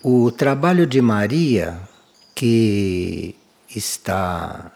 O 0.00 0.30
trabalho 0.30 0.86
de 0.86 1.02
Maria, 1.02 1.76
que 2.32 3.34
está 3.68 4.70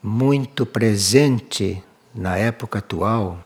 muito 0.00 0.64
presente 0.64 1.82
na 2.14 2.36
época 2.36 2.78
atual, 2.78 3.44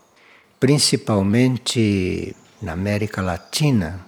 principalmente 0.59 2.35
na 2.61 2.73
América 2.73 3.23
Latina, 3.23 4.05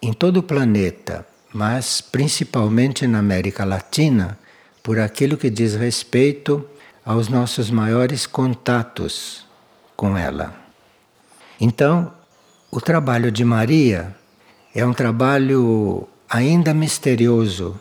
em 0.00 0.10
todo 0.14 0.38
o 0.38 0.42
planeta, 0.42 1.26
mas 1.52 2.00
principalmente 2.00 3.06
na 3.06 3.18
América 3.18 3.66
Latina, 3.66 4.38
por 4.82 4.98
aquilo 4.98 5.36
que 5.36 5.50
diz 5.50 5.74
respeito 5.74 6.66
aos 7.04 7.28
nossos 7.28 7.70
maiores 7.70 8.26
contatos 8.26 9.46
com 9.94 10.16
ela. 10.16 10.58
Então, 11.60 12.10
o 12.70 12.80
trabalho 12.80 13.30
de 13.30 13.44
Maria 13.44 14.16
é 14.74 14.86
um 14.86 14.92
trabalho 14.92 16.06
ainda 16.28 16.72
misterioso, 16.72 17.78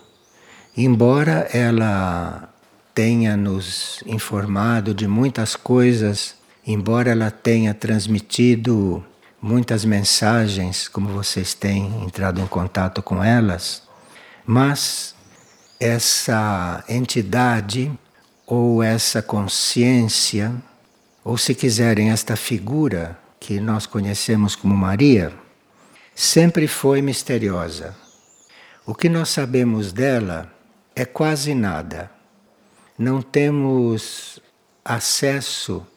embora 0.75 1.47
ela 1.53 2.49
tenha 2.95 3.37
nos 3.37 4.03
informado 4.07 4.93
de 4.93 5.07
muitas 5.07 5.55
coisas, 5.55 6.35
embora 6.65 7.11
ela 7.11 7.29
tenha 7.29 7.73
transmitido 7.73 9.03
muitas 9.41 9.85
mensagens, 9.85 10.87
como 10.87 11.09
vocês 11.09 11.53
têm 11.53 12.03
entrado 12.03 12.41
em 12.41 12.47
contato 12.47 13.01
com 13.03 13.23
elas, 13.23 13.83
mas 14.45 15.15
essa 15.79 16.83
entidade 16.89 17.91
ou 18.47 18.81
essa 18.81 19.21
consciência, 19.21 20.51
ou 21.23 21.37
se 21.37 21.53
quiserem, 21.53 22.09
esta 22.09 22.35
figura 22.35 23.17
que 23.39 23.59
nós 23.59 23.85
conhecemos 23.85 24.55
como 24.55 24.75
Maria, 24.75 25.31
sempre 26.19 26.67
foi 26.67 27.01
misteriosa. 27.01 27.95
O 28.85 28.93
que 28.93 29.07
nós 29.07 29.29
sabemos 29.29 29.93
dela 29.93 30.53
é 30.93 31.05
quase 31.05 31.55
nada. 31.55 32.11
Não 32.97 33.21
temos 33.21 34.37
acesso, 34.83 35.87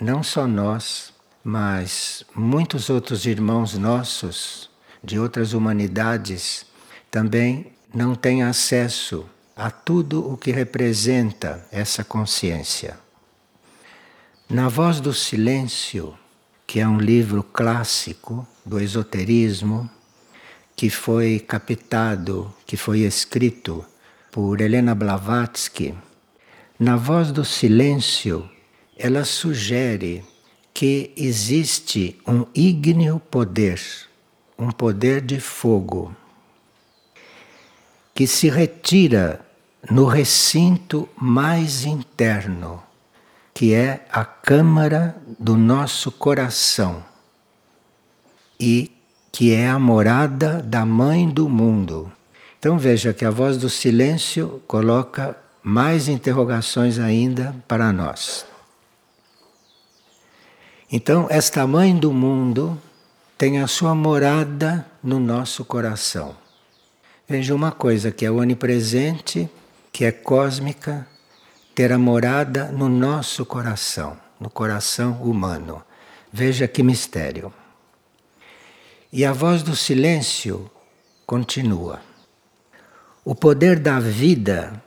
não 0.00 0.22
só 0.22 0.46
nós, 0.46 1.12
mas 1.44 2.24
muitos 2.34 2.88
outros 2.88 3.26
irmãos 3.26 3.76
nossos 3.76 4.70
de 5.04 5.18
outras 5.18 5.52
humanidades 5.52 6.64
também 7.10 7.74
não 7.94 8.14
têm 8.14 8.42
acesso 8.42 9.28
a 9.54 9.70
tudo 9.70 10.32
o 10.32 10.38
que 10.38 10.50
representa 10.50 11.62
essa 11.70 12.02
consciência. 12.02 12.98
Na 14.48 14.70
Voz 14.70 14.98
do 14.98 15.12
Silêncio, 15.12 16.16
que 16.66 16.80
é 16.80 16.88
um 16.88 16.98
livro 16.98 17.42
clássico 17.42 18.46
do 18.64 18.80
esoterismo, 18.80 19.88
que 20.74 20.90
foi 20.90 21.38
captado, 21.38 22.52
que 22.66 22.76
foi 22.76 23.00
escrito 23.00 23.84
por 24.30 24.60
Helena 24.60 24.94
Blavatsky, 24.94 25.94
na 26.78 26.96
Voz 26.96 27.32
do 27.32 27.44
Silêncio, 27.44 28.48
ela 28.98 29.24
sugere 29.24 30.22
que 30.74 31.10
existe 31.16 32.20
um 32.26 32.44
ígneo 32.54 33.18
poder, 33.18 33.80
um 34.58 34.70
poder 34.70 35.22
de 35.22 35.40
fogo, 35.40 36.14
que 38.14 38.26
se 38.26 38.50
retira 38.50 39.40
no 39.90 40.04
recinto 40.04 41.08
mais 41.16 41.84
interno, 41.86 42.82
que 43.56 43.72
é 43.72 44.04
a 44.12 44.22
câmara 44.22 45.16
do 45.38 45.56
nosso 45.56 46.12
coração 46.12 47.02
e 48.60 48.92
que 49.32 49.54
é 49.54 49.66
a 49.66 49.78
morada 49.78 50.62
da 50.62 50.84
mãe 50.84 51.26
do 51.26 51.48
mundo. 51.48 52.12
Então 52.58 52.78
veja 52.78 53.14
que 53.14 53.24
a 53.24 53.30
voz 53.30 53.56
do 53.56 53.70
silêncio 53.70 54.62
coloca 54.66 55.34
mais 55.62 56.06
interrogações 56.06 56.98
ainda 56.98 57.56
para 57.66 57.90
nós. 57.94 58.44
Então, 60.92 61.26
esta 61.30 61.66
mãe 61.66 61.96
do 61.96 62.12
mundo 62.12 62.78
tem 63.38 63.62
a 63.62 63.66
sua 63.66 63.94
morada 63.94 64.84
no 65.02 65.18
nosso 65.18 65.64
coração. 65.64 66.36
Veja 67.26 67.54
uma 67.54 67.72
coisa 67.72 68.10
que 68.12 68.26
é 68.26 68.30
onipresente 68.30 69.48
que 69.90 70.04
é 70.04 70.12
cósmica, 70.12 71.06
ter 71.76 71.92
a 71.92 71.98
morada 71.98 72.72
no 72.72 72.88
nosso 72.88 73.44
coração, 73.44 74.16
no 74.40 74.48
coração 74.48 75.12
humano. 75.22 75.82
Veja 76.32 76.66
que 76.66 76.82
mistério. 76.82 77.52
E 79.12 79.26
a 79.26 79.32
voz 79.34 79.62
do 79.62 79.76
silêncio 79.76 80.70
continua. 81.26 82.00
O 83.22 83.34
poder 83.34 83.78
da 83.78 84.00
vida 84.00 84.82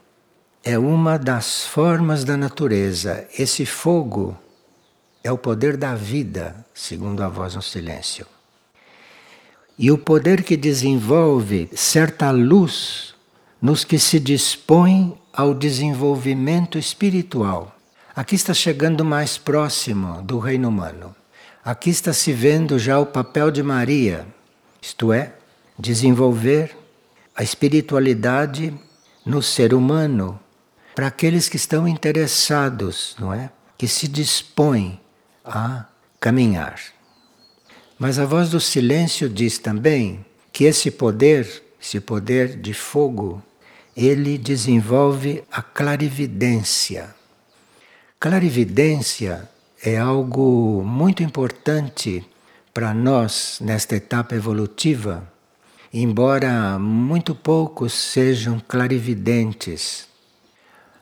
é 0.64 0.76
uma 0.76 1.16
das 1.16 1.64
formas 1.64 2.24
da 2.24 2.36
natureza. 2.36 3.24
Esse 3.38 3.64
fogo 3.64 4.36
é 5.22 5.30
o 5.30 5.38
poder 5.38 5.76
da 5.76 5.94
vida, 5.94 6.66
segundo 6.74 7.22
a 7.22 7.28
voz 7.28 7.54
no 7.54 7.62
silêncio. 7.62 8.26
E 9.78 9.92
o 9.92 9.96
poder 9.96 10.42
que 10.42 10.56
desenvolve 10.56 11.70
certa 11.72 12.32
luz 12.32 13.14
nos 13.62 13.84
que 13.84 13.96
se 13.96 14.18
dispõem 14.18 15.19
ao 15.32 15.54
desenvolvimento 15.54 16.78
espiritual. 16.78 17.76
Aqui 18.14 18.34
está 18.34 18.52
chegando 18.52 19.04
mais 19.04 19.38
próximo 19.38 20.22
do 20.22 20.38
reino 20.38 20.68
humano. 20.68 21.14
Aqui 21.64 21.90
está 21.90 22.12
se 22.12 22.32
vendo 22.32 22.78
já 22.78 22.98
o 22.98 23.06
papel 23.06 23.50
de 23.50 23.62
Maria, 23.62 24.26
isto 24.80 25.12
é, 25.12 25.32
desenvolver 25.78 26.76
a 27.34 27.42
espiritualidade 27.42 28.74
no 29.24 29.42
ser 29.42 29.74
humano 29.74 30.40
para 30.94 31.06
aqueles 31.06 31.48
que 31.48 31.56
estão 31.56 31.86
interessados, 31.86 33.14
não 33.18 33.32
é? 33.32 33.50
Que 33.78 33.86
se 33.86 34.08
dispõem 34.08 35.00
a 35.44 35.86
caminhar. 36.18 36.80
Mas 37.98 38.18
a 38.18 38.24
voz 38.24 38.50
do 38.50 38.60
silêncio 38.60 39.28
diz 39.28 39.58
também 39.58 40.24
que 40.52 40.64
esse 40.64 40.90
poder, 40.90 41.62
esse 41.80 42.00
poder 42.00 42.56
de 42.56 42.74
fogo, 42.74 43.42
ele 43.96 44.38
desenvolve 44.38 45.42
a 45.50 45.62
clarividência. 45.62 47.14
Clarividência 48.18 49.48
é 49.82 49.98
algo 49.98 50.82
muito 50.84 51.22
importante 51.22 52.24
para 52.72 52.94
nós 52.94 53.58
nesta 53.60 53.96
etapa 53.96 54.34
evolutiva, 54.34 55.30
embora 55.92 56.78
muito 56.78 57.34
poucos 57.34 57.92
sejam 57.92 58.60
clarividentes. 58.60 60.06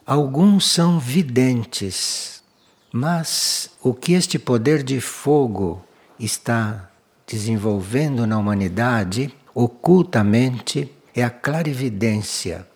Alguns 0.07 0.71
são 0.71 0.99
videntes, 0.99 2.43
mas 2.91 3.71
o 3.83 3.93
que 3.93 4.15
este 4.15 4.39
poder 4.39 4.83
de 4.83 5.01
fogo 5.01 5.85
está 6.19 6.91
desenvolvendo 7.27 8.27
na 8.27 8.39
humanidade 8.39 9.35
ocultamente 9.55 10.91
é 11.15 11.23
a 11.23 11.29
clarividência 11.29 12.67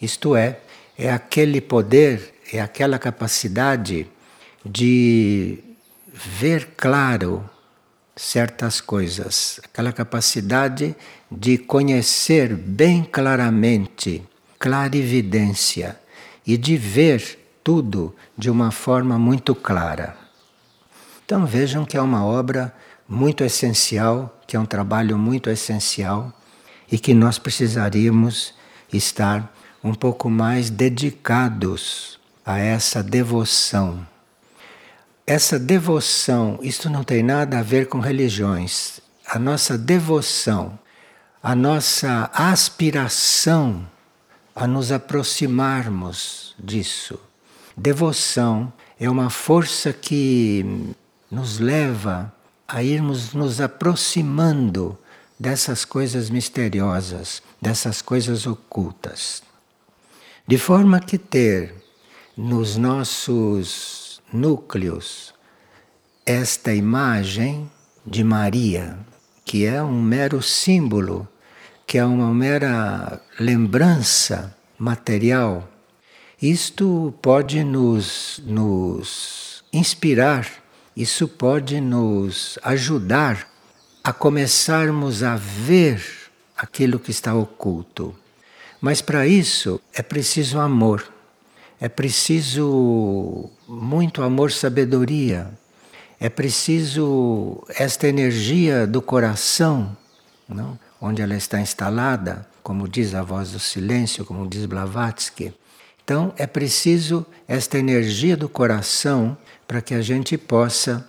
isto 0.00 0.34
é, 0.34 0.60
é 0.98 1.10
aquele 1.10 1.60
poder, 1.60 2.34
é 2.52 2.60
aquela 2.60 2.98
capacidade 2.98 4.06
de 4.64 5.58
ver 6.12 6.70
claro 6.76 7.48
certas 8.16 8.80
coisas, 8.80 9.60
aquela 9.64 9.92
capacidade 9.92 10.94
de 11.30 11.56
conhecer 11.56 12.54
bem 12.54 13.02
claramente, 13.02 14.22
clarividência 14.58 15.98
e 16.46 16.56
de 16.56 16.76
ver 16.76 17.38
tudo 17.64 18.14
de 18.36 18.50
uma 18.50 18.70
forma 18.70 19.18
muito 19.18 19.54
clara. 19.54 20.16
Então 21.24 21.46
vejam 21.46 21.84
que 21.84 21.96
é 21.96 22.02
uma 22.02 22.24
obra 22.24 22.74
muito 23.08 23.42
essencial, 23.44 24.38
que 24.46 24.56
é 24.56 24.60
um 24.60 24.66
trabalho 24.66 25.16
muito 25.16 25.48
essencial 25.48 26.32
e 26.90 26.98
que 26.98 27.14
nós 27.14 27.38
precisaríamos 27.38 28.52
estar 28.92 29.50
um 29.82 29.94
pouco 29.94 30.28
mais 30.28 30.70
dedicados 30.70 32.18
a 32.44 32.58
essa 32.58 33.02
devoção. 33.02 34.06
Essa 35.26 35.58
devoção, 35.58 36.58
isto 36.62 36.90
não 36.90 37.04
tem 37.04 37.22
nada 37.22 37.58
a 37.58 37.62
ver 37.62 37.88
com 37.88 38.00
religiões. 38.00 39.00
A 39.26 39.38
nossa 39.38 39.78
devoção, 39.78 40.78
a 41.42 41.54
nossa 41.54 42.30
aspiração 42.34 43.86
a 44.54 44.66
nos 44.66 44.92
aproximarmos 44.92 46.54
disso. 46.58 47.18
Devoção 47.76 48.72
é 48.98 49.08
uma 49.08 49.30
força 49.30 49.92
que 49.92 50.94
nos 51.30 51.58
leva 51.58 52.32
a 52.68 52.82
irmos 52.82 53.32
nos 53.32 53.60
aproximando 53.60 54.98
dessas 55.38 55.84
coisas 55.84 56.28
misteriosas, 56.28 57.42
dessas 57.62 58.02
coisas 58.02 58.46
ocultas. 58.46 59.42
De 60.50 60.58
forma 60.58 60.98
que 60.98 61.16
ter 61.16 61.72
nos 62.36 62.76
nossos 62.76 64.20
núcleos 64.32 65.32
esta 66.26 66.74
imagem 66.74 67.70
de 68.04 68.24
Maria, 68.24 68.98
que 69.44 69.64
é 69.64 69.80
um 69.80 70.02
mero 70.02 70.42
símbolo 70.42 71.28
que 71.86 71.98
é 71.98 72.04
uma 72.04 72.34
mera 72.34 73.22
lembrança 73.38 74.52
material, 74.76 75.68
isto 76.42 77.14
pode 77.22 77.62
nos, 77.62 78.42
nos 78.44 79.62
inspirar, 79.72 80.48
isso 80.96 81.28
pode 81.28 81.80
nos 81.80 82.58
ajudar 82.64 83.48
a 84.02 84.12
começarmos 84.12 85.22
a 85.22 85.36
ver 85.36 86.04
aquilo 86.56 86.98
que 86.98 87.12
está 87.12 87.36
oculto. 87.36 88.16
Mas 88.80 89.02
para 89.02 89.26
isso 89.26 89.80
é 89.92 90.02
preciso 90.02 90.58
amor, 90.58 91.06
é 91.80 91.88
preciso 91.88 93.50
muito 93.68 94.22
amor, 94.22 94.50
sabedoria, 94.52 95.50
é 96.18 96.28
preciso 96.28 97.62
esta 97.68 98.08
energia 98.08 98.86
do 98.86 99.02
coração, 99.02 99.96
não? 100.48 100.78
onde 101.00 101.20
ela 101.22 101.34
está 101.34 101.60
instalada, 101.60 102.46
como 102.62 102.88
diz 102.88 103.14
a 103.14 103.22
voz 103.22 103.52
do 103.52 103.58
silêncio, 103.58 104.24
como 104.24 104.46
diz 104.46 104.66
Blavatsky. 104.66 105.52
Então 106.02 106.32
é 106.36 106.46
preciso 106.46 107.24
esta 107.46 107.78
energia 107.78 108.36
do 108.36 108.48
coração 108.48 109.36
para 109.66 109.80
que 109.80 109.94
a 109.94 110.02
gente 110.02 110.36
possa 110.36 111.08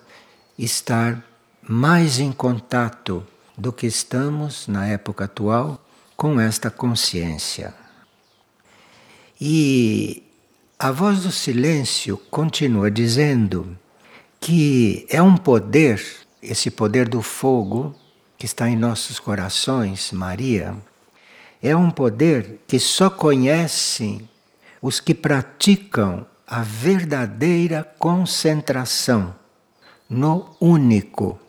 estar 0.58 1.24
mais 1.62 2.20
em 2.20 2.32
contato 2.32 3.26
do 3.58 3.72
que 3.74 3.88
estamos 3.88 4.68
na 4.68 4.88
época 4.88 5.26
atual 5.26 5.80
com 6.22 6.40
esta 6.40 6.70
consciência. 6.70 7.74
E 9.42 10.22
a 10.78 10.92
voz 10.92 11.24
do 11.24 11.32
silêncio 11.32 12.16
continua 12.30 12.92
dizendo 12.92 13.76
que 14.40 15.08
é 15.10 15.20
um 15.20 15.36
poder, 15.36 16.00
esse 16.40 16.70
poder 16.70 17.10
do 17.10 17.24
fogo 17.24 17.96
que 18.38 18.46
está 18.46 18.70
em 18.70 18.76
nossos 18.76 19.20
corações, 19.20 20.12
Maria, 20.12 20.76
é 21.60 21.76
um 21.76 21.90
poder 21.90 22.60
que 22.68 22.78
só 22.78 23.10
conhecem 23.10 24.30
os 24.80 25.00
que 25.00 25.16
praticam 25.16 26.24
a 26.46 26.62
verdadeira 26.62 27.84
concentração 27.98 29.34
no 30.08 30.56
único. 30.62 31.40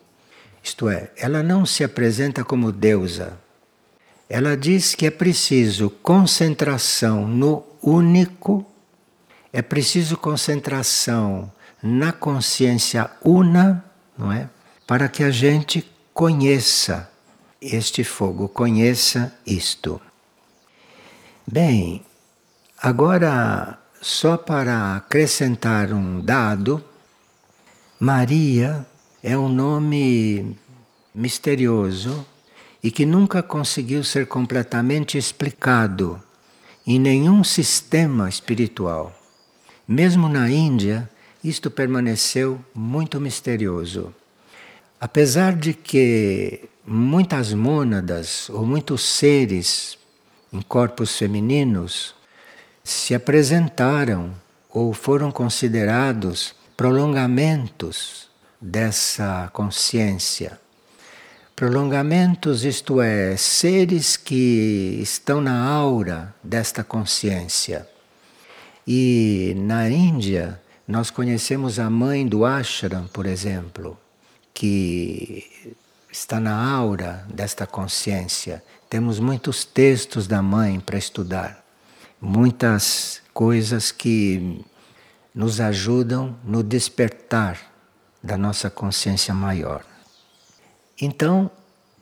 Isto 0.63 0.89
é, 0.89 1.11
ela 1.15 1.43
não 1.43 1.67
se 1.67 1.85
apresenta 1.85 2.43
como 2.43 2.73
deusa. 2.73 3.42
Ela 4.35 4.57
diz 4.57 4.95
que 4.95 5.05
é 5.05 5.11
preciso 5.11 5.91
concentração 5.91 7.29
no 7.29 7.63
único, 7.83 8.65
é 9.53 9.61
preciso 9.61 10.17
concentração 10.17 11.53
na 11.83 12.15
consciência 12.15 13.11
una, 13.23 13.85
não 14.17 14.33
é? 14.33 14.49
Para 14.87 15.07
que 15.11 15.23
a 15.23 15.31
gente 15.31 15.87
conheça 16.15 17.11
este 17.61 18.03
fogo, 18.03 18.49
conheça 18.49 19.37
isto. 19.47 20.01
Bem, 21.47 22.03
agora 22.79 23.79
só 24.01 24.39
para 24.39 24.97
acrescentar 24.97 25.93
um 25.93 26.23
dado, 26.23 26.83
Maria 28.01 28.87
é 29.23 29.37
um 29.37 29.51
nome 29.51 30.57
misterioso 31.15 32.27
e 32.83 32.91
que 32.91 33.07
nunca 33.07 33.43
conseguiu 33.43 34.03
ser 34.03 34.27
completamente 34.27 35.17
explicado 35.17 36.21
em 36.87 36.99
nenhum 36.99 37.45
sistema 37.45 38.29
espiritual. 38.29 39.17
Mesmo 39.87 40.29
na 40.29 40.51
Índia, 40.51 41.09
isto 41.45 41.71
permaneceu 41.71 42.61
muito 42.75 43.21
misterioso. 43.21 44.13
Apesar 45.01 45.55
de 45.55 45.75
que 45.75 46.69
muitas 46.87 47.53
mônadas 47.53 48.49
ou 48.51 48.67
muitos 48.67 49.03
seres 49.03 49.99
em 50.53 50.61
corpos 50.61 51.17
femininos 51.17 52.15
se 52.85 53.15
apresentaram 53.15 54.35
ou 54.69 54.93
foram 54.93 55.31
considerados 55.31 56.55
prolongamentos 56.77 58.29
dessa 58.61 59.49
consciência. 59.53 60.62
Prolongamentos, 61.55 62.65
isto 62.65 63.01
é, 63.01 63.37
seres 63.37 64.17
que 64.17 64.99
estão 65.03 65.41
na 65.41 65.63
aura 65.63 66.35
desta 66.43 66.83
consciência. 66.83 67.87
E 68.87 69.55
na 69.59 69.89
Índia, 69.89 70.61
nós 70.89 71.11
conhecemos 71.11 71.79
a 71.79 71.91
mãe 71.91 72.27
do 72.27 72.45
ashram, 72.47 73.07
por 73.07 73.27
exemplo, 73.27 73.99
que 74.55 75.71
está 76.11 76.41
na 76.41 76.57
aura 76.57 77.25
desta 77.33 77.67
consciência. 77.67 78.65
Temos 78.89 79.21
muitos 79.21 79.65
textos 79.65 80.27
da 80.27 80.43
mãe 80.43 80.81
para 80.81 80.99
estudar, 80.99 81.63
muitas 82.21 83.21
coisas 83.33 83.93
que 83.93 84.65
nos 85.35 85.61
ajudam 85.61 86.35
no 86.43 86.63
despertar 86.63 87.59
da 88.23 88.39
nossa 88.39 88.71
consciência 88.71 89.35
maior. 89.35 89.92
Então, 91.05 91.51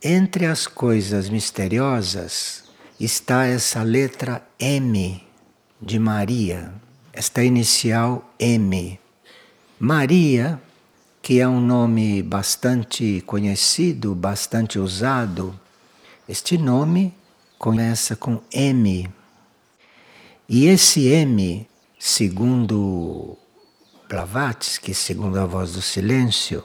entre 0.04 0.44
as 0.44 0.66
coisas 0.66 1.30
misteriosas 1.30 2.64
está 3.00 3.46
essa 3.46 3.82
letra 3.82 4.46
M 4.58 5.26
de 5.80 5.98
Maria, 5.98 6.74
esta 7.10 7.42
inicial 7.42 8.30
M. 8.38 9.00
Maria, 9.78 10.60
que 11.22 11.40
é 11.40 11.48
um 11.48 11.62
nome 11.62 12.22
bastante 12.22 13.22
conhecido, 13.22 14.14
bastante 14.14 14.78
usado, 14.78 15.58
este 16.28 16.58
nome 16.58 17.14
começa 17.58 18.14
com 18.14 18.42
M. 18.52 19.08
E 20.46 20.66
esse 20.66 21.08
M, 21.08 21.66
segundo 21.98 23.34
Blavatsky, 24.06 24.92
segundo 24.92 25.40
a 25.40 25.46
voz 25.46 25.72
do 25.72 25.80
silêncio, 25.80 26.62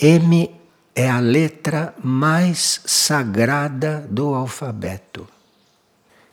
M 0.00 0.63
é 0.94 1.10
a 1.10 1.18
letra 1.18 1.94
mais 2.02 2.80
sagrada 2.86 4.06
do 4.08 4.34
alfabeto. 4.34 5.26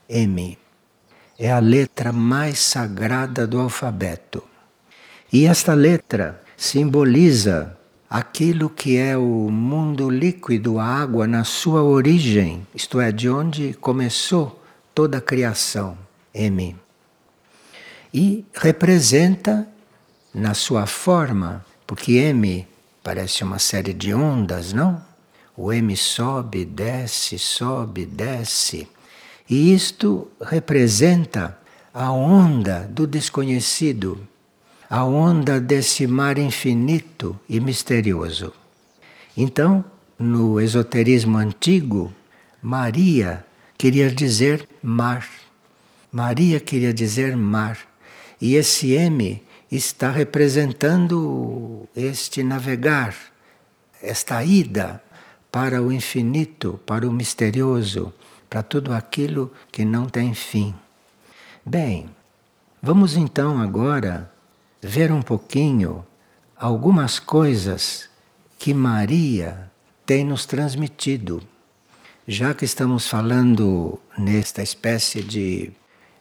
M 0.08 0.58
é 1.40 1.52
a 1.52 1.58
letra 1.58 2.14
mais 2.14 2.60
sagrada 2.60 3.48
do 3.48 3.60
alfabeto. 3.60 4.44
E 5.34 5.46
esta 5.46 5.74
letra 5.74 6.40
simboliza 6.56 7.76
aquilo 8.08 8.70
que 8.70 8.98
é 8.98 9.18
o 9.18 9.50
mundo 9.50 10.08
líquido, 10.10 10.78
a 10.78 10.86
água 10.86 11.26
na 11.26 11.44
sua 11.44 11.82
origem, 11.82 12.68
isto 12.76 13.02
é, 13.02 13.12
de 13.12 13.28
onde 13.28 13.74
começou 13.74 14.64
toda 14.94 15.18
a 15.18 15.22
criação, 15.22 15.98
M. 16.34 16.76
E 18.14 18.46
representa 18.54 19.68
na 20.32 20.54
sua 20.54 20.86
forma, 20.86 21.66
porque 21.88 22.18
M 22.18 22.68
parece 23.04 23.44
uma 23.44 23.60
série 23.60 23.94
de 23.94 24.14
ondas, 24.14 24.74
não? 24.74 25.02
O 25.56 25.72
M 25.72 25.96
sobe, 25.98 26.66
desce, 26.66 27.38
sobe, 27.38 28.06
desce. 28.06 28.88
E 29.50 29.74
isto 29.74 30.30
representa 30.42 31.58
a 31.94 32.12
onda 32.12 32.88
do 32.90 33.06
desconhecido, 33.06 34.26
a 34.90 35.04
onda 35.04 35.60
desse 35.60 36.08
mar 36.08 36.38
infinito 36.38 37.38
e 37.50 37.60
misterioso. 37.60 38.54
Então, 39.36 39.84
no 40.18 40.60
esoterismo 40.60 41.38
antigo, 41.38 42.14
Maria 42.62 43.46
queria 43.78 44.10
dizer 44.10 44.68
mar. 44.82 45.28
Maria 46.12 46.60
queria 46.60 46.94
dizer 46.94 47.36
mar. 47.36 47.78
E 48.40 48.56
esse 48.56 48.92
M 48.94 49.42
está 49.76 50.12
representando 50.12 51.88
este 51.96 52.44
navegar, 52.44 53.16
esta 54.02 54.44
ida 54.44 55.02
para 55.50 55.82
o 55.82 55.92
infinito, 55.92 56.80
para 56.86 57.08
o 57.08 57.12
misterioso, 57.12 58.14
para 58.50 58.62
tudo 58.62 58.94
aquilo 58.94 59.52
que 59.72 59.86
não 59.86 60.08
tem 60.08 60.34
fim. 60.34 60.76
Bem, 61.66 62.10
vamos 62.82 63.16
então 63.16 63.62
agora 63.62 64.32
ver 64.82 65.12
um 65.12 65.22
pouquinho 65.22 66.06
algumas 66.58 67.20
coisas 67.20 68.10
que 68.60 68.74
Maria 68.74 69.72
tem 70.06 70.26
nos 70.26 70.46
transmitido. 70.46 71.42
Já 72.28 72.54
que 72.54 72.66
estamos 72.66 73.08
falando 73.08 74.00
nesta 74.18 74.62
espécie 74.62 75.24
de 75.24 75.72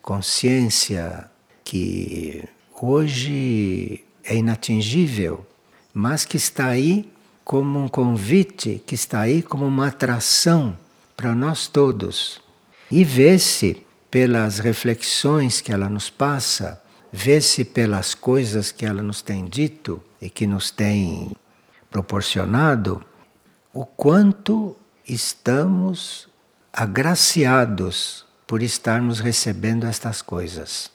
consciência 0.00 1.30
que 1.64 2.48
hoje 2.86 4.04
é 4.24 4.36
inatingível, 4.36 5.46
mas 5.92 6.24
que 6.24 6.36
está 6.36 6.66
aí 6.66 7.10
como 7.44 7.78
um 7.78 7.88
convite, 7.88 8.82
que 8.86 8.94
está 8.94 9.20
aí 9.20 9.42
como 9.42 9.66
uma 9.66 9.88
atração 9.88 10.78
para 11.16 11.34
nós 11.34 11.66
todos. 11.66 12.40
E 12.90 13.04
vê-se 13.04 13.84
pelas 14.10 14.58
reflexões 14.58 15.60
que 15.60 15.72
ela 15.72 15.88
nos 15.88 16.08
passa, 16.10 16.82
vê-se 17.12 17.64
pelas 17.64 18.14
coisas 18.14 18.72
que 18.72 18.86
ela 18.86 19.02
nos 19.02 19.22
tem 19.22 19.44
dito 19.44 20.02
e 20.20 20.30
que 20.30 20.46
nos 20.46 20.70
tem 20.70 21.32
proporcionado, 21.90 23.04
o 23.72 23.84
quanto 23.84 24.76
estamos 25.08 26.28
agraciados 26.72 28.24
por 28.46 28.62
estarmos 28.62 29.20
recebendo 29.20 29.86
estas 29.86 30.22
coisas. 30.22 30.90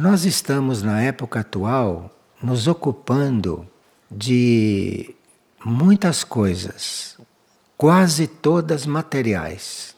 Nós 0.00 0.24
estamos 0.24 0.80
na 0.80 1.02
época 1.02 1.40
atual 1.40 2.16
nos 2.40 2.68
ocupando 2.68 3.66
de 4.08 5.12
muitas 5.64 6.22
coisas, 6.22 7.18
quase 7.76 8.28
todas 8.28 8.86
materiais. 8.86 9.96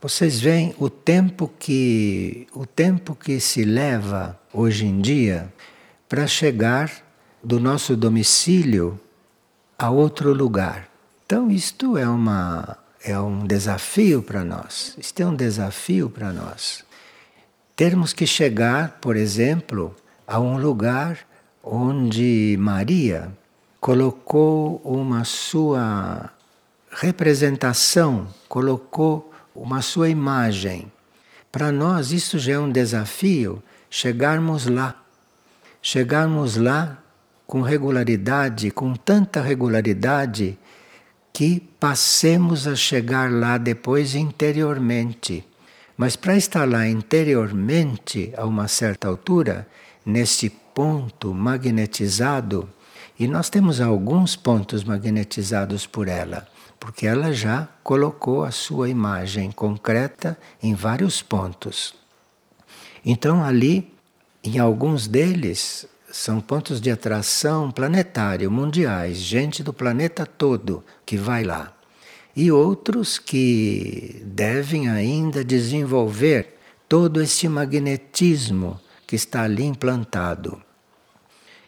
Vocês 0.00 0.38
veem 0.38 0.72
o 0.78 0.88
tempo 0.88 1.52
que 1.58 2.46
o 2.54 2.64
tempo 2.64 3.16
que 3.16 3.40
se 3.40 3.64
leva 3.64 4.38
hoje 4.54 4.86
em 4.86 5.00
dia 5.00 5.52
para 6.08 6.28
chegar 6.28 6.88
do 7.42 7.58
nosso 7.58 7.96
domicílio 7.96 9.00
a 9.76 9.90
outro 9.90 10.32
lugar. 10.32 10.88
Então 11.26 11.50
isto 11.50 11.98
é 11.98 12.08
uma 12.08 12.78
é 13.02 13.18
um 13.18 13.44
desafio 13.44 14.22
para 14.22 14.44
nós. 14.44 14.94
Isto 14.96 15.24
é 15.24 15.26
um 15.26 15.34
desafio 15.34 16.08
para 16.08 16.32
nós. 16.32 16.86
Termos 17.78 18.12
que 18.12 18.26
chegar, 18.26 18.98
por 19.00 19.14
exemplo, 19.14 19.94
a 20.26 20.40
um 20.40 20.58
lugar 20.58 21.16
onde 21.62 22.56
Maria 22.58 23.30
colocou 23.80 24.80
uma 24.84 25.22
sua 25.22 26.28
representação, 26.90 28.26
colocou 28.48 29.32
uma 29.54 29.80
sua 29.80 30.08
imagem. 30.08 30.90
Para 31.52 31.70
nós, 31.70 32.10
isso 32.10 32.36
já 32.36 32.54
é 32.54 32.58
um 32.58 32.68
desafio 32.68 33.62
chegarmos 33.88 34.66
lá. 34.66 35.00
Chegarmos 35.80 36.56
lá 36.56 36.98
com 37.46 37.60
regularidade, 37.60 38.72
com 38.72 38.92
tanta 38.94 39.40
regularidade 39.40 40.58
que 41.32 41.60
passemos 41.78 42.66
a 42.66 42.74
chegar 42.74 43.30
lá 43.30 43.56
depois 43.56 44.16
interiormente. 44.16 45.47
Mas 45.98 46.14
para 46.14 46.36
estar 46.36 46.66
lá 46.66 46.88
interiormente, 46.88 48.32
a 48.36 48.46
uma 48.46 48.68
certa 48.68 49.08
altura, 49.08 49.66
nesse 50.06 50.48
ponto 50.48 51.34
magnetizado, 51.34 52.70
e 53.18 53.26
nós 53.26 53.50
temos 53.50 53.80
alguns 53.80 54.36
pontos 54.36 54.84
magnetizados 54.84 55.88
por 55.88 56.06
ela, 56.06 56.46
porque 56.78 57.04
ela 57.04 57.32
já 57.32 57.68
colocou 57.82 58.44
a 58.44 58.52
sua 58.52 58.88
imagem 58.88 59.50
concreta 59.50 60.38
em 60.62 60.72
vários 60.72 61.20
pontos. 61.20 61.96
Então, 63.04 63.42
ali, 63.42 63.92
em 64.44 64.56
alguns 64.60 65.08
deles, 65.08 65.84
são 66.12 66.40
pontos 66.40 66.80
de 66.80 66.92
atração 66.92 67.72
planetário, 67.72 68.48
mundiais, 68.52 69.16
gente 69.16 69.64
do 69.64 69.72
planeta 69.72 70.24
todo 70.24 70.84
que 71.04 71.16
vai 71.16 71.42
lá. 71.42 71.72
E 72.38 72.52
outros 72.52 73.18
que 73.18 74.22
devem 74.24 74.88
ainda 74.88 75.42
desenvolver 75.42 76.54
todo 76.88 77.20
esse 77.20 77.48
magnetismo 77.48 78.78
que 79.08 79.16
está 79.16 79.42
ali 79.42 79.64
implantado. 79.64 80.62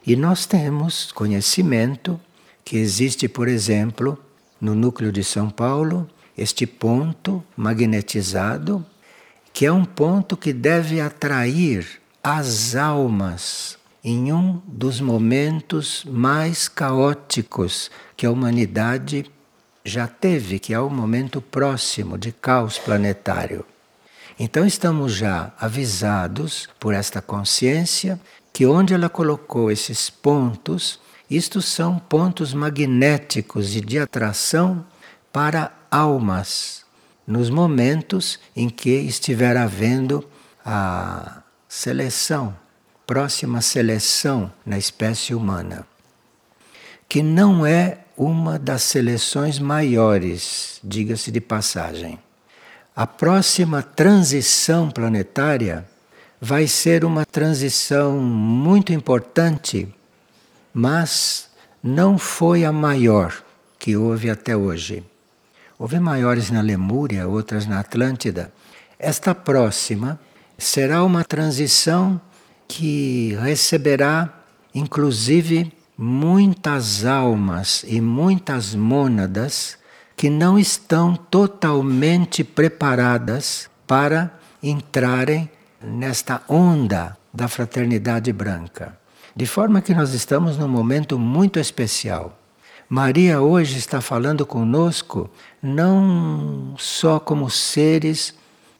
E 0.06 0.14
nós 0.14 0.46
temos 0.46 1.10
conhecimento 1.10 2.20
que 2.64 2.76
existe, 2.76 3.26
por 3.26 3.48
exemplo, 3.48 4.16
no 4.60 4.76
núcleo 4.76 5.10
de 5.10 5.24
São 5.24 5.50
Paulo, 5.50 6.08
este 6.38 6.68
ponto 6.68 7.42
magnetizado, 7.56 8.86
que 9.52 9.66
é 9.66 9.72
um 9.72 9.84
ponto 9.84 10.36
que 10.36 10.52
deve 10.52 11.00
atrair 11.00 12.00
as 12.22 12.76
almas 12.76 13.76
em 14.04 14.32
um 14.32 14.62
dos 14.68 15.00
momentos 15.00 16.04
mais 16.06 16.68
caóticos 16.68 17.90
que 18.16 18.24
a 18.24 18.30
humanidade 18.30 19.28
já 19.90 20.06
teve, 20.06 20.58
que 20.58 20.72
é 20.72 20.80
o 20.80 20.88
momento 20.88 21.40
próximo 21.40 22.16
de 22.16 22.32
caos 22.32 22.78
planetário. 22.78 23.64
Então 24.38 24.64
estamos 24.64 25.12
já 25.14 25.52
avisados 25.60 26.68
por 26.78 26.94
esta 26.94 27.20
consciência 27.20 28.18
que 28.52 28.66
onde 28.66 28.94
ela 28.94 29.08
colocou 29.08 29.70
esses 29.70 30.08
pontos, 30.08 30.98
estes 31.30 31.66
são 31.66 31.98
pontos 31.98 32.54
magnéticos 32.54 33.76
e 33.76 33.80
de 33.80 33.98
atração 33.98 34.84
para 35.32 35.72
almas, 35.90 36.84
nos 37.26 37.50
momentos 37.50 38.40
em 38.56 38.68
que 38.68 38.90
estiver 38.90 39.56
havendo 39.56 40.26
a 40.64 41.42
seleção 41.68 42.56
próxima 43.10 43.60
seleção 43.60 44.52
na 44.64 44.78
espécie 44.78 45.34
humana, 45.34 45.84
que 47.08 47.24
não 47.24 47.66
é 47.66 48.04
uma 48.22 48.58
das 48.58 48.82
seleções 48.82 49.58
maiores, 49.58 50.78
diga-se 50.84 51.30
de 51.30 51.40
passagem. 51.40 52.18
A 52.94 53.06
próxima 53.06 53.82
transição 53.82 54.90
planetária 54.90 55.88
vai 56.38 56.66
ser 56.66 57.02
uma 57.02 57.24
transição 57.24 58.18
muito 58.18 58.92
importante, 58.92 59.88
mas 60.74 61.48
não 61.82 62.18
foi 62.18 62.62
a 62.62 62.70
maior 62.70 63.42
que 63.78 63.96
houve 63.96 64.28
até 64.28 64.54
hoje. 64.54 65.02
Houve 65.78 65.98
maiores 65.98 66.50
na 66.50 66.60
Lemúria, 66.60 67.26
outras 67.26 67.64
na 67.64 67.80
Atlântida. 67.80 68.52
Esta 68.98 69.34
próxima 69.34 70.20
será 70.58 71.02
uma 71.04 71.24
transição 71.24 72.20
que 72.68 73.34
receberá, 73.40 74.28
inclusive, 74.74 75.72
muitas 76.02 77.04
almas 77.04 77.84
e 77.86 78.00
muitas 78.00 78.74
mônadas 78.74 79.76
que 80.16 80.30
não 80.30 80.58
estão 80.58 81.14
totalmente 81.14 82.42
preparadas 82.42 83.68
para 83.86 84.32
entrarem 84.62 85.50
nesta 85.78 86.40
onda 86.48 87.18
da 87.32 87.48
fraternidade 87.48 88.32
branca. 88.32 88.98
De 89.36 89.44
forma 89.44 89.82
que 89.82 89.94
nós 89.94 90.14
estamos 90.14 90.56
num 90.56 90.68
momento 90.68 91.18
muito 91.18 91.58
especial. 91.58 92.38
Maria 92.88 93.42
hoje 93.42 93.76
está 93.76 94.00
falando 94.00 94.46
conosco 94.46 95.30
não 95.62 96.74
só 96.78 97.20
como 97.20 97.50
seres 97.50 98.34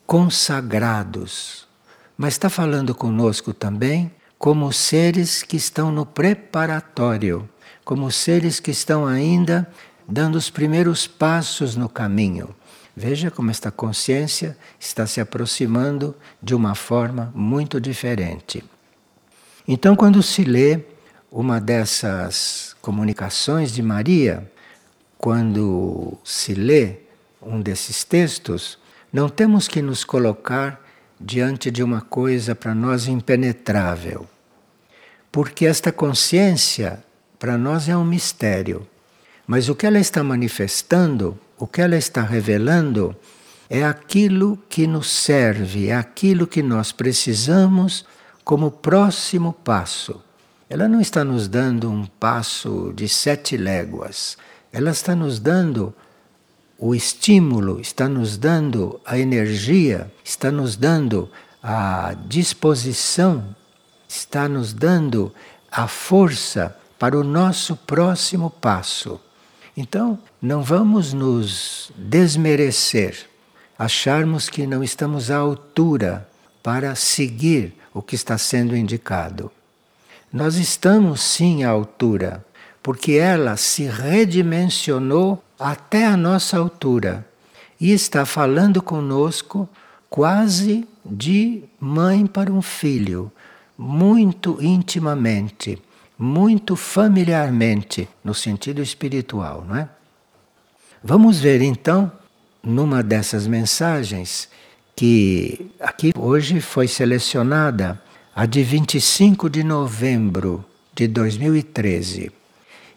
consagrados, 0.06 1.68
mas 2.16 2.32
está 2.32 2.48
falando 2.48 2.94
conosco 2.94 3.52
também 3.52 4.10
como 4.40 4.72
seres 4.72 5.42
que 5.42 5.58
estão 5.58 5.92
no 5.92 6.06
preparatório, 6.06 7.46
como 7.84 8.10
seres 8.10 8.58
que 8.58 8.70
estão 8.70 9.06
ainda 9.06 9.70
dando 10.08 10.36
os 10.36 10.48
primeiros 10.48 11.06
passos 11.06 11.76
no 11.76 11.90
caminho. 11.90 12.48
Veja 12.96 13.30
como 13.30 13.50
esta 13.50 13.70
consciência 13.70 14.56
está 14.78 15.06
se 15.06 15.20
aproximando 15.20 16.16
de 16.42 16.54
uma 16.54 16.74
forma 16.74 17.30
muito 17.34 17.78
diferente. 17.78 18.64
Então, 19.68 19.94
quando 19.94 20.22
se 20.22 20.42
lê 20.42 20.86
uma 21.30 21.60
dessas 21.60 22.74
comunicações 22.80 23.70
de 23.70 23.82
Maria, 23.82 24.50
quando 25.18 26.16
se 26.24 26.54
lê 26.54 27.00
um 27.42 27.60
desses 27.60 28.04
textos, 28.04 28.78
não 29.12 29.28
temos 29.28 29.68
que 29.68 29.82
nos 29.82 30.02
colocar 30.02 30.80
diante 31.20 31.70
de 31.70 31.82
uma 31.82 32.00
coisa 32.00 32.54
para 32.54 32.74
nós 32.74 33.06
impenetrável. 33.06 34.26
Porque 35.30 35.66
esta 35.66 35.92
consciência 35.92 37.04
para 37.38 37.58
nós 37.58 37.88
é 37.88 37.96
um 37.96 38.04
mistério. 38.04 38.86
Mas 39.46 39.68
o 39.68 39.74
que 39.74 39.86
ela 39.86 39.98
está 39.98 40.24
manifestando, 40.24 41.38
o 41.58 41.66
que 41.66 41.82
ela 41.82 41.96
está 41.96 42.22
revelando, 42.22 43.14
é 43.68 43.84
aquilo 43.84 44.58
que 44.68 44.86
nos 44.86 45.10
serve, 45.10 45.88
é 45.88 45.94
aquilo 45.94 46.46
que 46.46 46.62
nós 46.62 46.90
precisamos 46.90 48.04
como 48.42 48.70
próximo 48.70 49.52
passo. 49.52 50.20
Ela 50.68 50.88
não 50.88 51.00
está 51.00 51.24
nos 51.24 51.48
dando 51.48 51.90
um 51.90 52.06
passo 52.06 52.92
de 52.94 53.08
sete 53.08 53.56
léguas, 53.56 54.38
ela 54.72 54.90
está 54.90 55.14
nos 55.14 55.38
dando 55.38 55.94
o 56.80 56.94
estímulo, 56.94 57.78
está 57.78 58.08
nos 58.08 58.38
dando 58.38 58.98
a 59.04 59.18
energia, 59.18 60.10
está 60.24 60.50
nos 60.50 60.76
dando 60.76 61.30
a 61.62 62.16
disposição, 62.26 63.54
está 64.08 64.48
nos 64.48 64.72
dando 64.72 65.30
a 65.70 65.86
força 65.86 66.74
para 66.98 67.18
o 67.18 67.22
nosso 67.22 67.76
próximo 67.76 68.48
passo. 68.48 69.20
Então, 69.76 70.18
não 70.40 70.62
vamos 70.62 71.12
nos 71.12 71.92
desmerecer, 71.96 73.26
acharmos 73.78 74.48
que 74.48 74.66
não 74.66 74.82
estamos 74.82 75.30
à 75.30 75.36
altura 75.36 76.26
para 76.62 76.94
seguir 76.94 77.74
o 77.92 78.00
que 78.00 78.14
está 78.14 78.38
sendo 78.38 78.74
indicado. 78.74 79.52
Nós 80.32 80.56
estamos 80.56 81.20
sim 81.20 81.62
à 81.62 81.68
altura, 81.68 82.42
porque 82.82 83.12
ela 83.12 83.56
se 83.56 83.84
redimensionou 83.84 85.42
até 85.58 86.06
a 86.06 86.16
nossa 86.16 86.58
altura 86.58 87.26
e 87.80 87.92
está 87.92 88.24
falando 88.24 88.82
conosco 88.82 89.68
quase 90.08 90.86
de 91.04 91.62
mãe 91.78 92.26
para 92.26 92.52
um 92.52 92.62
filho, 92.62 93.30
muito 93.76 94.58
intimamente, 94.60 95.80
muito 96.18 96.76
familiarmente, 96.76 98.08
no 98.22 98.34
sentido 98.34 98.82
espiritual, 98.82 99.64
não 99.66 99.76
é? 99.76 99.88
Vamos 101.02 101.40
ver 101.40 101.62
então 101.62 102.12
numa 102.62 103.02
dessas 103.02 103.46
mensagens, 103.46 104.48
que 104.94 105.70
aqui 105.80 106.12
hoje 106.14 106.60
foi 106.60 106.86
selecionada 106.86 108.00
a 108.34 108.44
de 108.44 108.62
25 108.62 109.48
de 109.48 109.64
novembro 109.64 110.62
de 110.94 111.08
2013. 111.08 112.39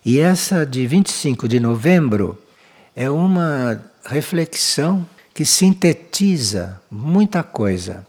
E 0.06 0.20
essa 0.20 0.66
de 0.66 0.86
25 0.86 1.48
de 1.48 1.62
novembro 1.62 2.38
é 2.94 3.10
uma 3.10 3.82
reflexão 4.06 5.08
que 5.34 5.46
sintetiza 5.46 6.82
muita 6.92 7.42
coisa. 7.42 8.06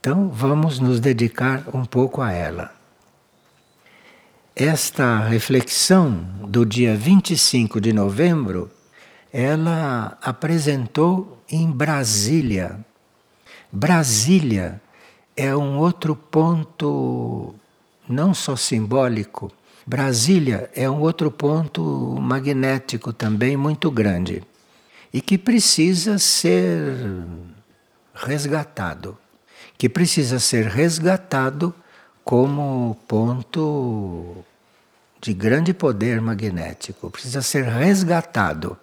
Então 0.00 0.28
vamos 0.28 0.78
nos 0.78 1.00
dedicar 1.00 1.64
um 1.74 1.84
pouco 1.84 2.22
a 2.22 2.32
ela. 2.32 2.72
Esta 4.56 5.18
reflexão 5.18 6.24
do 6.48 6.64
dia 6.64 6.96
25 6.96 7.80
de 7.80 7.92
novembro, 7.92 8.70
ela 9.32 10.16
apresentou 10.22 11.42
em 11.50 11.70
Brasília. 11.70 12.78
Brasília 13.70 14.80
é 15.36 15.54
um 15.54 15.76
outro 15.76 16.16
ponto 16.16 17.54
não 18.08 18.32
só 18.32 18.56
simbólico, 18.56 19.52
Brasília 19.86 20.70
é 20.74 20.88
um 20.88 21.00
outro 21.00 21.30
ponto 21.30 21.82
magnético 22.20 23.12
também 23.12 23.56
muito 23.56 23.90
grande 23.90 24.42
e 25.12 25.20
que 25.20 25.36
precisa 25.36 26.18
ser 26.18 26.82
resgatado, 28.14 29.16
que 29.76 29.88
precisa 29.88 30.38
ser 30.38 30.66
resgatado 30.66 31.74
como 32.24 32.96
ponto 33.06 34.44
de 35.20 35.34
grande 35.34 35.74
poder 35.74 36.20
magnético, 36.20 37.10
precisa 37.10 37.42
ser 37.42 37.64
resgatado 37.64 38.76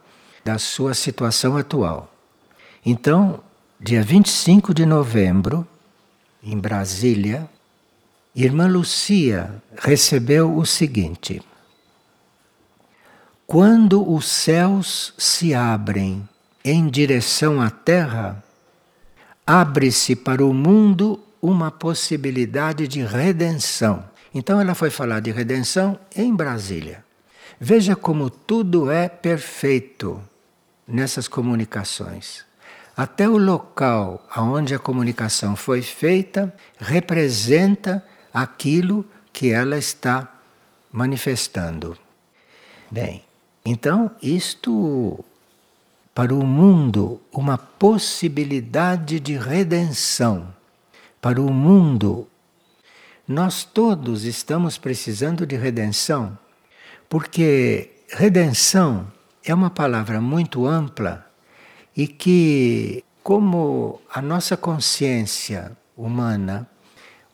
da 0.46 0.60
sua 0.60 0.93
situação 0.93 1.58
atual. 1.58 2.13
Então, 2.86 3.39
dia 3.79 4.03
25 4.03 4.74
de 4.74 4.86
novembro, 4.86 5.67
em 6.43 6.58
Brasília, 6.58 7.50
Irmã 8.35 8.65
Lucia 8.65 9.61
recebeu 9.77 10.55
o 10.55 10.65
seguinte: 10.65 11.41
Quando 13.45 14.09
os 14.09 14.25
céus 14.25 15.13
se 15.17 15.53
abrem 15.53 16.27
em 16.63 16.88
direção 16.88 17.61
à 17.61 17.69
terra, 17.69 18.41
abre-se 19.45 20.15
para 20.15 20.45
o 20.45 20.53
mundo 20.53 21.19
uma 21.41 21.69
possibilidade 21.69 22.88
de 22.88 23.03
redenção. 23.03 24.05
Então 24.33 24.61
ela 24.61 24.75
foi 24.75 24.89
falar 24.89 25.19
de 25.19 25.31
redenção 25.31 26.00
em 26.15 26.33
Brasília. 26.33 27.03
Veja 27.59 27.97
como 27.97 28.29
tudo 28.29 28.89
é 28.89 29.09
perfeito 29.09 30.21
nessas 30.88 31.27
comunicações. 31.27 32.45
Até 32.95 33.27
o 33.27 33.38
local 33.38 34.25
onde 34.38 34.73
a 34.73 34.79
comunicação 34.79 35.53
foi 35.55 35.81
feita 35.81 36.53
representa 36.79 38.01
aquilo 38.33 39.05
que 39.31 39.51
ela 39.51 39.77
está 39.77 40.31
manifestando. 40.91 41.97
Bem, 42.89 43.23
então 43.65 44.11
isto 44.21 45.23
para 46.13 46.33
o 46.33 46.45
mundo 46.45 47.21
uma 47.31 47.57
possibilidade 47.57 49.19
de 49.19 49.38
redenção. 49.38 50.53
Para 51.21 51.41
o 51.41 51.53
mundo, 51.53 52.27
nós 53.27 53.63
todos 53.63 54.23
estamos 54.25 54.77
precisando 54.77 55.45
de 55.45 55.55
redenção, 55.55 56.38
porque 57.07 57.91
redenção 58.09 59.11
é 59.43 59.53
uma 59.53 59.69
palavra 59.69 60.19
muito 60.19 60.65
ampla 60.65 61.25
e 61.95 62.07
que, 62.07 63.03
como 63.23 64.01
a 64.11 64.22
nossa 64.22 64.57
consciência 64.57 65.72
humana 65.96 66.67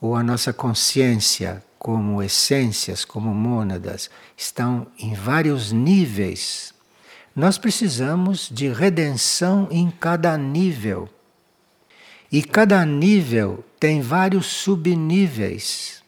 ou 0.00 0.14
a 0.14 0.22
nossa 0.22 0.52
consciência 0.52 1.62
como 1.78 2.22
essências, 2.22 3.04
como 3.04 3.32
mônadas, 3.32 4.10
estão 4.36 4.86
em 4.98 5.14
vários 5.14 5.72
níveis, 5.72 6.74
nós 7.34 7.56
precisamos 7.56 8.48
de 8.50 8.68
redenção 8.68 9.68
em 9.70 9.90
cada 9.90 10.36
nível. 10.36 11.08
E 12.30 12.42
cada 12.42 12.84
nível 12.84 13.64
tem 13.78 14.00
vários 14.00 14.46
subníveis. 14.46 16.02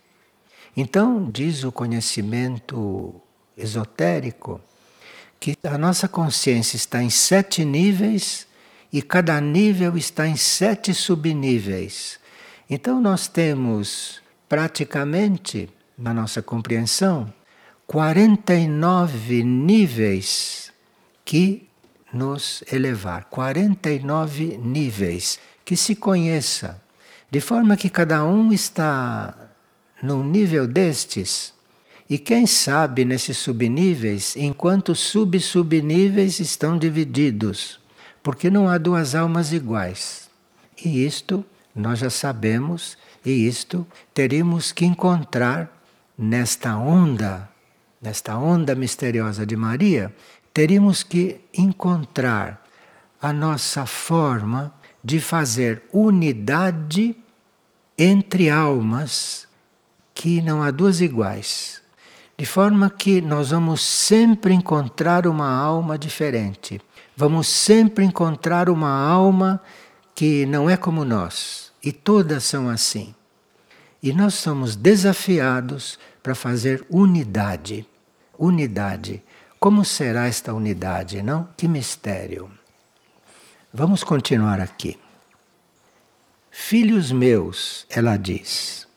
Então, 0.77 1.31
diz 1.31 1.65
o 1.65 1.73
conhecimento 1.73 3.15
esotérico, 3.57 4.61
que 5.39 5.57
a 5.65 5.79
nossa 5.79 6.07
consciência 6.07 6.77
está 6.77 7.03
em 7.03 7.09
sete 7.09 7.65
níveis 7.65 8.47
e 8.93 9.01
cada 9.01 9.41
nível 9.41 9.97
está 9.97 10.27
em 10.27 10.37
sete 10.37 10.93
subníveis. 10.93 12.20
Então 12.73 13.01
nós 13.01 13.27
temos 13.27 14.23
praticamente, 14.49 15.69
na 15.99 16.15
nossa 16.15 16.41
compreensão, 16.41 17.33
49 17.85 19.43
níveis 19.43 20.73
que 21.25 21.69
nos 22.13 22.63
elevar, 22.71 23.25
49 23.25 24.57
níveis 24.59 25.41
que 25.65 25.77
se 25.77 25.97
conheça, 25.97 26.81
de 27.29 27.41
forma 27.41 27.77
que 27.77 27.91
cada 27.91 28.25
um 28.25 28.53
está 28.53 29.35
num 30.01 30.23
nível 30.23 30.69
destes. 30.69 31.53
E 32.09 32.19
quem 32.19 32.47
sabe 32.47 33.05
nesses 33.05 33.37
subníveis, 33.37 34.37
enquanto 34.37 34.95
sub-subníveis 34.95 36.39
estão 36.39 36.79
divididos, 36.79 37.81
porque 38.23 38.49
não 38.49 38.69
há 38.69 38.79
duas 38.79 39.17
almas 39.17 39.53
iguais. 39.53 40.31
E 40.85 41.05
isto 41.05 41.45
nós 41.75 41.99
já 41.99 42.11
sabemos, 42.11 42.97
e 43.25 43.47
isto 43.47 43.87
teríamos 44.13 44.73
que 44.73 44.85
encontrar 44.85 45.71
nesta 46.17 46.77
onda, 46.77 47.49
nesta 48.01 48.37
onda 48.37 48.75
misteriosa 48.75 49.47
de 49.47 49.57
Maria, 49.57 50.15
teríamos 50.53 51.03
que 51.03 51.41
encontrar 51.57 52.63
a 53.21 53.33
nossa 53.33 53.87
forma 53.87 54.73
de 55.03 55.21
fazer 55.21 55.83
unidade 55.93 57.17
entre 57.97 58.51
almas 58.51 59.47
que 60.15 60.41
não 60.43 60.63
há 60.63 60.71
duas 60.71 61.01
iguais. 61.01 61.81
De 62.37 62.47
forma 62.47 62.89
que 62.89 63.21
nós 63.21 63.51
vamos 63.51 63.83
sempre 63.83 64.55
encontrar 64.55 65.27
uma 65.27 65.51
alma 65.51 65.99
diferente. 65.99 66.81
Vamos 67.15 67.49
sempre 67.49 68.05
encontrar 68.05 68.71
uma 68.71 68.91
alma 68.91 69.61
que 70.15 70.45
não 70.47 70.69
é 70.69 70.77
como 70.77 71.05
nós, 71.05 71.73
e 71.83 71.93
todas 71.93 72.45
são 72.45 72.69
assim. 72.69 73.15
E 74.03 74.13
nós 74.13 74.35
somos 74.35 74.77
desafiados 74.77 75.99
para 76.23 76.35
fazer 76.35 76.85
unidade. 76.89 77.87
Unidade. 78.39 79.23
Como 79.59 79.85
será 79.85 80.27
esta 80.27 80.55
unidade, 80.55 81.23
não? 81.23 81.49
Que 81.57 81.69
mistério. 81.69 82.51
Vamos 83.73 84.03
continuar 84.03 84.59
aqui. 84.59 84.99
Filhos 86.51 87.13
meus, 87.13 87.87
ela 87.89 88.17
diz, 88.17 88.89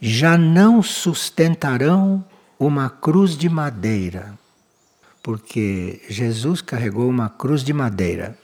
já 0.00 0.38
não 0.38 0.82
sustentarão 0.82 2.24
uma 2.58 2.88
cruz 2.88 3.36
de 3.36 3.48
madeira, 3.48 4.38
porque 5.22 6.02
Jesus 6.08 6.62
carregou 6.62 7.08
uma 7.08 7.28
cruz 7.28 7.62
de 7.62 7.72
madeira. 7.72 8.38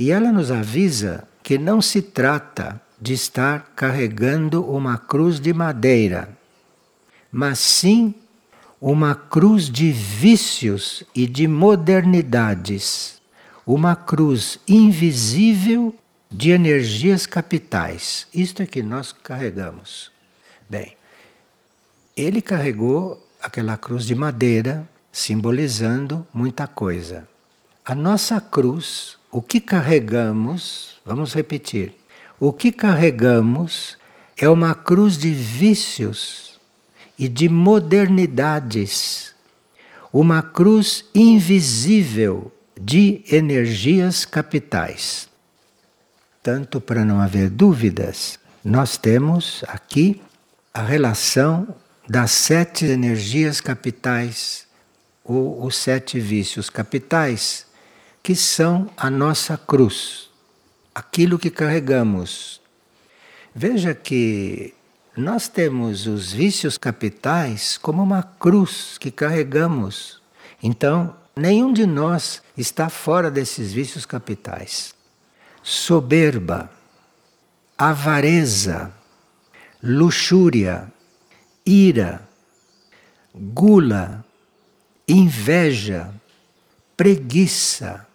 E 0.00 0.10
ela 0.10 0.32
nos 0.32 0.50
avisa 0.50 1.28
que 1.42 1.58
não 1.58 1.82
se 1.82 2.00
trata 2.00 2.80
de 2.98 3.12
estar 3.12 3.72
carregando 3.76 4.64
uma 4.64 4.96
cruz 4.96 5.38
de 5.38 5.52
madeira, 5.52 6.38
mas 7.30 7.58
sim 7.58 8.14
uma 8.80 9.14
cruz 9.14 9.68
de 9.68 9.92
vícios 9.92 11.04
e 11.14 11.26
de 11.26 11.46
modernidades, 11.46 13.20
uma 13.66 13.94
cruz 13.94 14.58
invisível 14.66 15.94
de 16.30 16.50
energias 16.50 17.26
capitais. 17.26 18.26
Isto 18.32 18.62
é 18.62 18.66
que 18.66 18.82
nós 18.82 19.12
carregamos. 19.12 20.10
Bem, 20.66 20.96
ele 22.16 22.40
carregou 22.40 23.22
aquela 23.42 23.76
cruz 23.76 24.06
de 24.06 24.14
madeira, 24.14 24.88
simbolizando 25.12 26.26
muita 26.32 26.66
coisa. 26.66 27.28
A 27.84 27.94
nossa 27.94 28.40
cruz 28.40 29.19
o 29.30 29.40
que 29.40 29.60
carregamos, 29.60 31.00
vamos 31.04 31.32
repetir, 31.34 31.94
o 32.38 32.52
que 32.52 32.72
carregamos 32.72 33.96
é 34.36 34.48
uma 34.48 34.74
cruz 34.74 35.16
de 35.16 35.30
vícios 35.30 36.58
e 37.18 37.28
de 37.28 37.48
modernidades, 37.48 39.34
uma 40.12 40.42
cruz 40.42 41.04
invisível 41.14 42.50
de 42.80 43.22
energias 43.30 44.24
capitais. 44.24 45.28
Tanto 46.42 46.80
para 46.80 47.04
não 47.04 47.20
haver 47.20 47.50
dúvidas, 47.50 48.38
nós 48.64 48.96
temos 48.96 49.62
aqui 49.68 50.20
a 50.72 50.82
relação 50.82 51.68
das 52.08 52.30
sete 52.32 52.86
energias 52.86 53.60
capitais, 53.60 54.66
ou 55.22 55.64
os 55.64 55.76
sete 55.76 56.18
vícios 56.18 56.70
capitais 56.70 57.69
que 58.30 58.36
são 58.36 58.88
a 58.96 59.10
nossa 59.10 59.58
cruz, 59.58 60.30
aquilo 60.94 61.36
que 61.36 61.50
carregamos. 61.50 62.60
Veja 63.52 63.92
que 63.92 64.72
nós 65.16 65.48
temos 65.48 66.06
os 66.06 66.32
vícios 66.32 66.78
capitais 66.78 67.76
como 67.76 68.00
uma 68.00 68.22
cruz 68.22 68.96
que 68.98 69.10
carregamos. 69.10 70.22
Então, 70.62 71.16
nenhum 71.34 71.72
de 71.72 71.84
nós 71.86 72.40
está 72.56 72.88
fora 72.88 73.32
desses 73.32 73.72
vícios 73.72 74.06
capitais. 74.06 74.94
Soberba, 75.60 76.70
avareza, 77.76 78.94
luxúria, 79.82 80.86
ira, 81.66 82.22
gula, 83.34 84.24
inveja, 85.08 86.14
preguiça. 86.96 88.06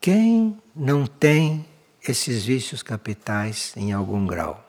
Quem 0.00 0.56
não 0.74 1.06
tem 1.06 1.66
esses 2.02 2.42
vícios 2.46 2.82
capitais 2.82 3.74
em 3.76 3.92
algum 3.92 4.26
grau? 4.26 4.66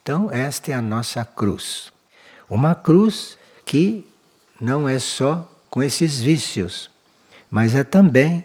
Então, 0.00 0.30
esta 0.30 0.70
é 0.70 0.74
a 0.74 0.80
nossa 0.80 1.24
cruz. 1.24 1.92
Uma 2.48 2.72
cruz 2.72 3.36
que 3.64 4.06
não 4.60 4.88
é 4.88 5.00
só 5.00 5.50
com 5.68 5.82
esses 5.82 6.20
vícios, 6.20 6.88
mas 7.50 7.74
é 7.74 7.82
também 7.82 8.44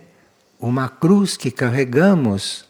uma 0.59 0.89
cruz 0.89 1.37
que 1.37 1.51
carregamos, 1.51 2.65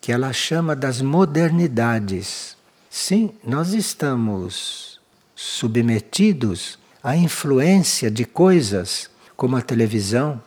que 0.00 0.12
ela 0.12 0.32
chama 0.32 0.76
das 0.76 1.02
modernidades. 1.02 2.56
Sim, 2.88 3.34
nós 3.42 3.72
estamos 3.74 5.00
submetidos 5.34 6.78
à 7.02 7.16
influência 7.16 8.12
de 8.12 8.24
coisas 8.24 9.10
como 9.36 9.56
a 9.56 9.60
televisão, 9.60 10.40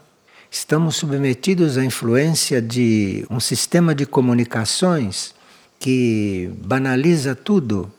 estamos 0.52 0.96
submetidos 0.96 1.78
à 1.78 1.84
influência 1.84 2.62
de 2.62 3.26
um 3.30 3.40
sistema 3.40 3.94
de 3.94 4.06
comunicações 4.06 5.34
que 5.80 6.52
banaliza 6.66 7.36
tudo, 7.36 7.92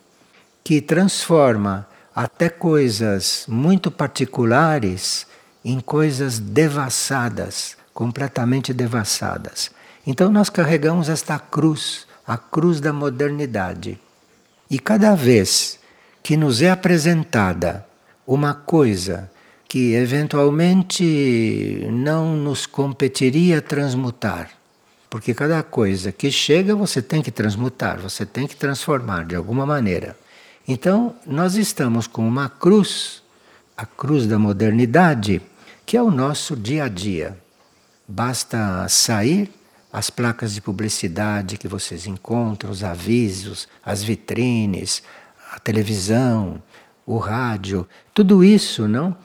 que 0.62 0.80
transforma 0.80 1.86
até 2.14 2.48
coisas 2.48 3.44
muito 3.48 3.90
particulares 3.90 5.26
em 5.64 5.80
coisas 5.80 6.38
devassadas, 6.38 7.76
completamente 7.94 8.72
devassadas. 8.72 9.70
Então 10.06 10.30
nós 10.30 10.50
carregamos 10.50 11.08
esta 11.08 11.38
cruz, 11.38 12.06
a 12.26 12.36
cruz 12.36 12.80
da 12.80 12.92
modernidade. 12.92 13.98
E 14.68 14.78
cada 14.78 15.14
vez 15.14 15.78
que 16.22 16.36
nos 16.36 16.62
é 16.62 16.70
apresentada 16.70 17.86
uma 18.26 18.54
coisa 18.54 19.30
que 19.70 19.94
eventualmente 19.94 21.86
não 21.92 22.34
nos 22.34 22.66
competiria 22.66 23.62
transmutar, 23.62 24.50
porque 25.08 25.32
cada 25.32 25.62
coisa 25.62 26.10
que 26.10 26.28
chega 26.28 26.74
você 26.74 27.00
tem 27.00 27.22
que 27.22 27.30
transmutar, 27.30 28.00
você 28.00 28.26
tem 28.26 28.48
que 28.48 28.56
transformar 28.56 29.24
de 29.26 29.36
alguma 29.36 29.64
maneira. 29.64 30.16
Então, 30.66 31.14
nós 31.24 31.54
estamos 31.54 32.08
com 32.08 32.26
uma 32.26 32.48
cruz, 32.48 33.22
a 33.76 33.86
cruz 33.86 34.26
da 34.26 34.40
modernidade, 34.40 35.40
que 35.86 35.96
é 35.96 36.02
o 36.02 36.10
nosso 36.10 36.56
dia 36.56 36.86
a 36.86 36.88
dia. 36.88 37.38
Basta 38.08 38.88
sair 38.88 39.52
as 39.92 40.10
placas 40.10 40.52
de 40.52 40.60
publicidade 40.60 41.56
que 41.56 41.68
vocês 41.68 42.08
encontram, 42.08 42.72
os 42.72 42.82
avisos, 42.82 43.68
as 43.84 44.02
vitrines, 44.02 45.00
a 45.52 45.60
televisão, 45.60 46.60
o 47.06 47.18
rádio, 47.18 47.86
tudo 48.12 48.42
isso, 48.42 48.88
não, 48.88 49.16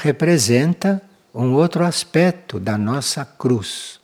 representa 0.00 1.00
um 1.34 1.52
outro 1.52 1.84
aspecto 1.84 2.58
da 2.58 2.76
nossa 2.76 3.24
cruz. 3.24 4.00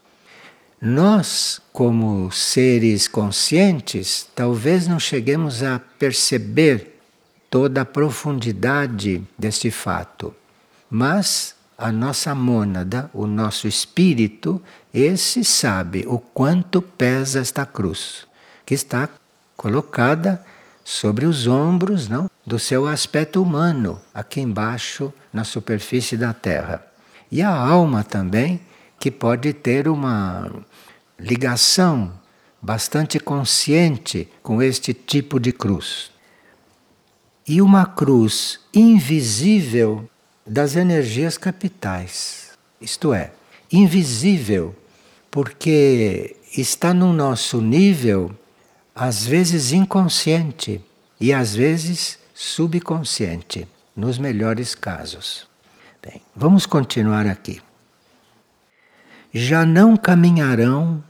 Nós, 0.81 1.61
como 1.73 2.31
seres 2.31 3.09
conscientes, 3.09 4.29
talvez 4.35 4.87
não 4.87 5.01
cheguemos 5.01 5.63
a 5.63 5.81
perceber 5.99 7.01
toda 7.51 7.81
a 7.81 7.85
profundidade 7.85 9.25
deste 9.39 9.71
fato, 9.71 10.35
mas 10.91 11.55
a 11.79 11.91
nossa 11.91 12.35
mônada, 12.35 13.11
o 13.13 13.27
nosso 13.27 13.67
espírito, 13.67 14.63
esse 14.93 15.43
sabe 15.45 16.05
o 16.07 16.19
quanto 16.19 16.83
pesa 16.83 17.41
esta 17.41 17.65
cruz, 17.65 18.27
que 18.65 18.75
está 18.75 19.09
colocada 19.57 20.45
sobre 20.87 21.27
os 21.27 21.49
ombros, 21.49 22.09
não, 22.09 22.31
do 22.47 22.61
seu 22.61 22.87
aspecto 22.87 23.43
humano, 23.43 24.01
aqui 24.15 24.41
embaixo 24.41 25.13
na 25.33 25.43
superfície 25.43 26.17
da 26.17 26.33
terra. 26.33 26.87
E 27.29 27.43
a 27.43 27.51
alma 27.51 28.05
também 28.05 28.61
que 29.01 29.11
pode 29.11 29.53
ter 29.53 29.89
uma 29.89 30.49
ligação 31.19 32.13
bastante 32.63 33.19
consciente 33.19 34.29
com 34.45 34.63
este 34.63 34.95
tipo 34.95 35.41
de 35.41 35.51
cruz. 35.51 36.13
E 37.49 37.61
uma 37.61 37.85
cruz 37.85 38.61
invisível 38.73 40.09
das 40.47 40.77
energias 40.77 41.37
capitais, 41.37 42.53
isto 42.81 43.13
é, 43.13 43.33
invisível 43.73 44.73
porque 45.33 46.37
está 46.57 46.95
no 46.95 47.13
nosso 47.13 47.61
nível, 47.61 48.31
às 48.97 49.25
vezes 49.27 49.71
inconsciente 49.71 50.81
e 51.21 51.33
às 51.33 51.55
vezes 51.55 52.19
subconsciente, 52.35 53.69
nos 53.95 54.19
melhores 54.19 54.75
casos. 54.75 55.47
Bem, 56.03 56.21
vamos 56.35 56.67
continuar 56.67 57.27
aqui 57.27 57.61
já 59.37 59.67
não 59.67 59.97
caminharão 59.97 61.05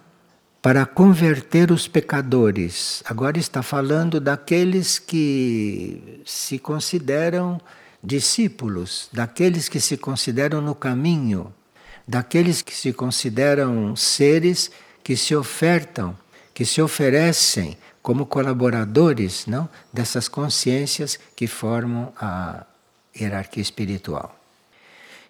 para 0.60 0.84
converter 0.84 1.70
os 1.70 1.86
pecadores. 1.86 3.02
Agora 3.06 3.38
está 3.38 3.62
falando 3.62 4.18
daqueles 4.18 4.98
que 4.98 6.20
se 6.24 6.58
consideram 6.58 7.60
discípulos, 8.02 9.08
daqueles 9.12 9.68
que 9.68 9.78
se 9.78 9.96
consideram 9.96 10.60
no 10.60 10.74
caminho, 10.74 11.54
daqueles 12.06 12.62
que 12.62 12.74
se 12.74 12.92
consideram 12.92 13.94
seres 13.94 14.72
que 15.04 15.16
se 15.16 15.36
ofertam, 15.36 16.16
que 16.56 16.64
se 16.64 16.80
oferecem 16.80 17.76
como 18.00 18.24
colaboradores, 18.24 19.44
não, 19.46 19.68
dessas 19.92 20.26
consciências 20.26 21.18
que 21.36 21.46
formam 21.46 22.14
a 22.18 22.64
hierarquia 23.14 23.60
espiritual. 23.60 24.34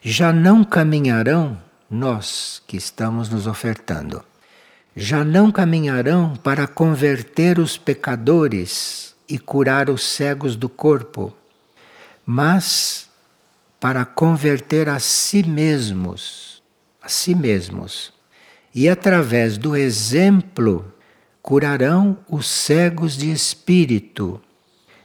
Já 0.01 0.33
não 0.33 0.63
caminharão 0.63 1.61
nós 1.91 2.63
que 2.65 2.77
estamos 2.77 3.29
nos 3.29 3.49
ofertando, 3.49 4.25
já 4.95 5.25
não 5.25 5.51
caminharão 5.51 6.37
para 6.37 6.69
converter 6.69 7.59
os 7.59 7.77
pecadores 7.77 9.13
e 9.29 9.37
curar 9.37 9.91
os 9.91 10.05
cegos 10.05 10.55
do 10.55 10.69
corpo, 10.69 11.37
mas 12.25 13.09
para 13.81 14.05
converter 14.05 14.89
a 14.89 15.01
si 15.01 15.43
mesmos, 15.43 16.63
a 17.03 17.09
si 17.09 17.35
mesmos. 17.35 18.13
E 18.73 18.89
através 18.89 19.59
do 19.59 19.75
exemplo 19.75 20.93
curarão 21.47 22.19
os 22.29 22.49
cegos 22.49 23.17
de 23.17 23.31
espírito 23.31 24.41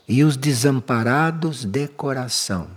e 0.08 0.24
os 0.24 0.36
desamparados 0.36 1.64
de 1.64 1.88
coração. 1.88 2.68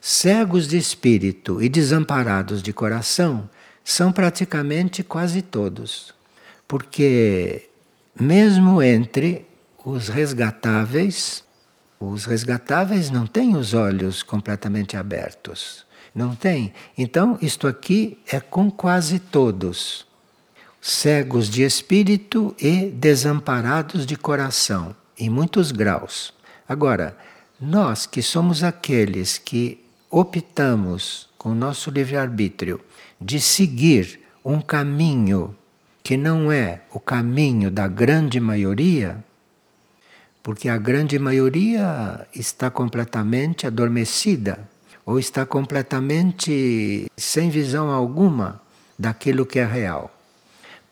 Cegos 0.00 0.68
de 0.68 0.78
espírito 0.78 1.60
e 1.60 1.68
desamparados 1.68 2.62
de 2.62 2.72
coração 2.72 3.50
são 3.82 4.12
praticamente 4.12 5.02
quase 5.02 5.42
todos, 5.42 6.14
porque, 6.68 7.68
mesmo 8.18 8.80
entre 8.80 9.44
os 9.84 10.06
resgatáveis, 10.06 11.42
os 11.98 12.24
resgatáveis 12.26 13.10
não 13.10 13.26
têm 13.26 13.56
os 13.56 13.74
olhos 13.74 14.22
completamente 14.22 14.96
abertos. 14.96 15.84
Não 16.14 16.36
tem. 16.36 16.72
Então, 16.96 17.36
isto 17.42 17.66
aqui 17.66 18.20
é 18.28 18.38
com 18.38 18.70
quase 18.70 19.18
todos. 19.18 20.06
Cegos 20.86 21.48
de 21.48 21.62
espírito 21.62 22.54
e 22.60 22.90
desamparados 22.90 24.04
de 24.04 24.16
coração, 24.16 24.94
em 25.18 25.30
muitos 25.30 25.72
graus. 25.72 26.34
Agora, 26.68 27.16
nós 27.58 28.04
que 28.04 28.20
somos 28.20 28.62
aqueles 28.62 29.38
que 29.38 29.82
optamos 30.10 31.30
com 31.38 31.52
o 31.52 31.54
nosso 31.54 31.90
livre-arbítrio 31.90 32.78
de 33.18 33.40
seguir 33.40 34.20
um 34.44 34.60
caminho 34.60 35.56
que 36.02 36.18
não 36.18 36.52
é 36.52 36.82
o 36.92 37.00
caminho 37.00 37.70
da 37.70 37.88
grande 37.88 38.38
maioria, 38.38 39.24
porque 40.42 40.68
a 40.68 40.76
grande 40.76 41.18
maioria 41.18 42.28
está 42.34 42.70
completamente 42.70 43.66
adormecida 43.66 44.68
ou 45.06 45.18
está 45.18 45.46
completamente 45.46 47.10
sem 47.16 47.48
visão 47.48 47.88
alguma 47.90 48.60
daquilo 48.98 49.46
que 49.46 49.58
é 49.58 49.64
real. 49.64 50.13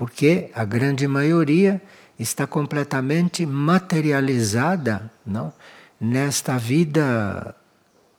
Porque 0.03 0.51
a 0.53 0.65
grande 0.65 1.07
maioria 1.07 1.81
está 2.19 2.45
completamente 2.45 3.47
materializada 3.47 5.09
não? 5.25 5.53
nesta 6.01 6.59
vida 6.59 7.55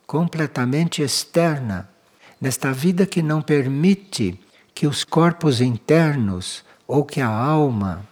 completamente 0.08 1.02
externa, 1.02 1.89
nesta 2.39 2.72
vida 2.72 3.06
que 3.06 3.22
não 3.22 3.41
permite 3.41 4.39
que 4.74 4.88
os 4.88 5.04
corpos 5.04 5.60
internos 5.60 6.63
ou 6.88 7.04
que 7.04 7.19
a 7.19 7.28
alma 7.28 8.08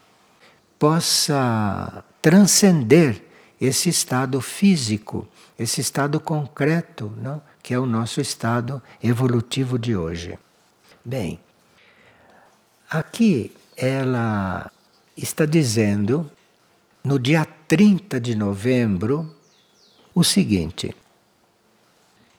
possa 0.78 2.04
transcender 2.22 3.24
esse 3.62 3.88
estado 3.88 4.42
físico, 4.42 5.26
esse 5.58 5.80
estado 5.80 6.20
concreto, 6.20 7.10
não? 7.16 7.42
que 7.64 7.74
é 7.74 7.80
o 7.80 7.86
nosso 7.86 8.20
estado 8.20 8.84
evolutivo 9.02 9.80
de 9.80 9.96
hoje. 9.96 10.38
Bem, 11.06 11.40
aqui 12.90 13.56
ela 13.76 14.72
está 15.16 15.46
dizendo, 15.46 16.30
no 17.04 17.18
dia 17.18 17.46
30 17.68 18.20
de 18.20 18.36
novembro, 18.36 19.36
o 20.14 20.24
seguinte: 20.24 20.96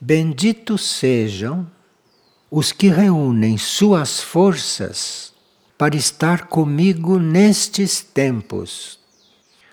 Benditos 0.01 0.83
sejam 0.83 1.71
os 2.51 2.73
que 2.73 2.89
reúnem 2.89 3.57
suas 3.57 4.21
forças 4.21 5.33
para 5.79 5.97
estar 5.97 6.47
comigo 6.49 7.19
nestes 7.19 8.03
tempos. 8.03 9.01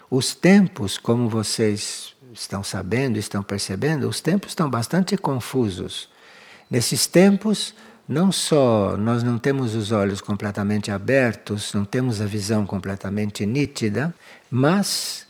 Os 0.10 0.34
tempos, 0.34 0.98
como 0.98 1.30
vocês 1.30 2.16
estão 2.34 2.64
sabendo, 2.64 3.20
estão 3.20 3.44
percebendo, 3.44 4.08
os 4.08 4.22
tempos 4.22 4.52
estão 4.52 4.70
bastante 4.70 5.18
confusos. 5.18 6.10
Nesses 6.70 7.06
tempos, 7.06 7.76
não 8.10 8.32
só 8.32 8.98
nós 8.98 9.22
não 9.22 9.38
temos 9.38 9.76
os 9.76 9.92
olhos 9.92 10.20
completamente 10.20 10.90
abertos, 10.90 11.76
não 11.76 11.86
temos 11.86 12.20
a 12.20 12.26
visão 12.26 12.66
completamente 12.66 13.46
nítida, 13.46 14.12
mas 14.50 15.28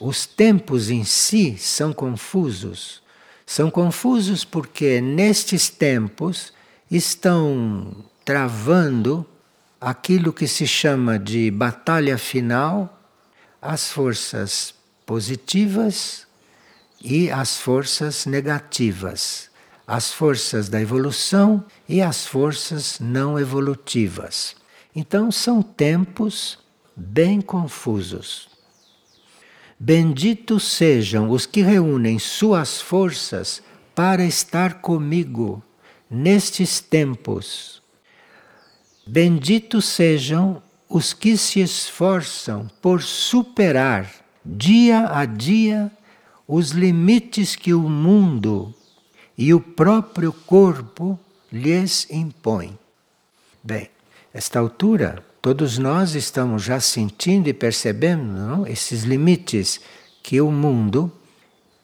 os 0.00 0.26
tempos 0.26 0.90
em 0.90 1.04
si 1.04 1.56
são 1.56 1.92
confusos. 1.92 3.00
São 3.46 3.70
confusos 3.70 4.44
porque 4.44 5.00
nestes 5.00 5.70
tempos 5.70 6.52
estão 6.90 8.04
travando 8.24 9.24
aquilo 9.80 10.32
que 10.32 10.48
se 10.48 10.66
chama 10.66 11.20
de 11.20 11.52
batalha 11.52 12.18
final 12.18 13.00
as 13.62 13.92
forças 13.92 14.74
positivas 15.06 16.26
e 17.00 17.30
as 17.30 17.56
forças 17.58 18.26
negativas, 18.26 19.47
as 19.88 20.12
forças 20.12 20.68
da 20.68 20.82
evolução 20.82 21.64
e 21.88 22.02
as 22.02 22.26
forças 22.26 23.00
não 23.00 23.38
evolutivas. 23.38 24.54
Então 24.94 25.32
são 25.32 25.62
tempos 25.62 26.58
bem 26.94 27.40
confusos. 27.40 28.50
Benditos 29.80 30.64
sejam 30.64 31.30
os 31.30 31.46
que 31.46 31.62
reúnem 31.62 32.18
suas 32.18 32.82
forças 32.82 33.62
para 33.94 34.26
estar 34.26 34.82
comigo 34.82 35.62
nestes 36.10 36.80
tempos. 36.80 37.80
Benditos 39.06 39.86
sejam 39.86 40.62
os 40.86 41.14
que 41.14 41.34
se 41.38 41.60
esforçam 41.60 42.70
por 42.82 43.00
superar 43.00 44.12
dia 44.44 45.08
a 45.10 45.24
dia 45.24 45.90
os 46.46 46.72
limites 46.72 47.56
que 47.56 47.72
o 47.72 47.88
mundo 47.88 48.74
e 49.38 49.54
o 49.54 49.60
próprio 49.60 50.32
corpo 50.32 51.18
lhes 51.50 52.08
impõem. 52.10 52.76
Bem, 53.62 53.88
esta 54.34 54.58
altura, 54.58 55.24
todos 55.40 55.78
nós 55.78 56.16
estamos 56.16 56.64
já 56.64 56.80
sentindo 56.80 57.48
e 57.48 57.54
percebendo 57.54 58.24
não? 58.24 58.66
esses 58.66 59.04
limites 59.04 59.80
que 60.24 60.40
o 60.40 60.50
mundo, 60.50 61.10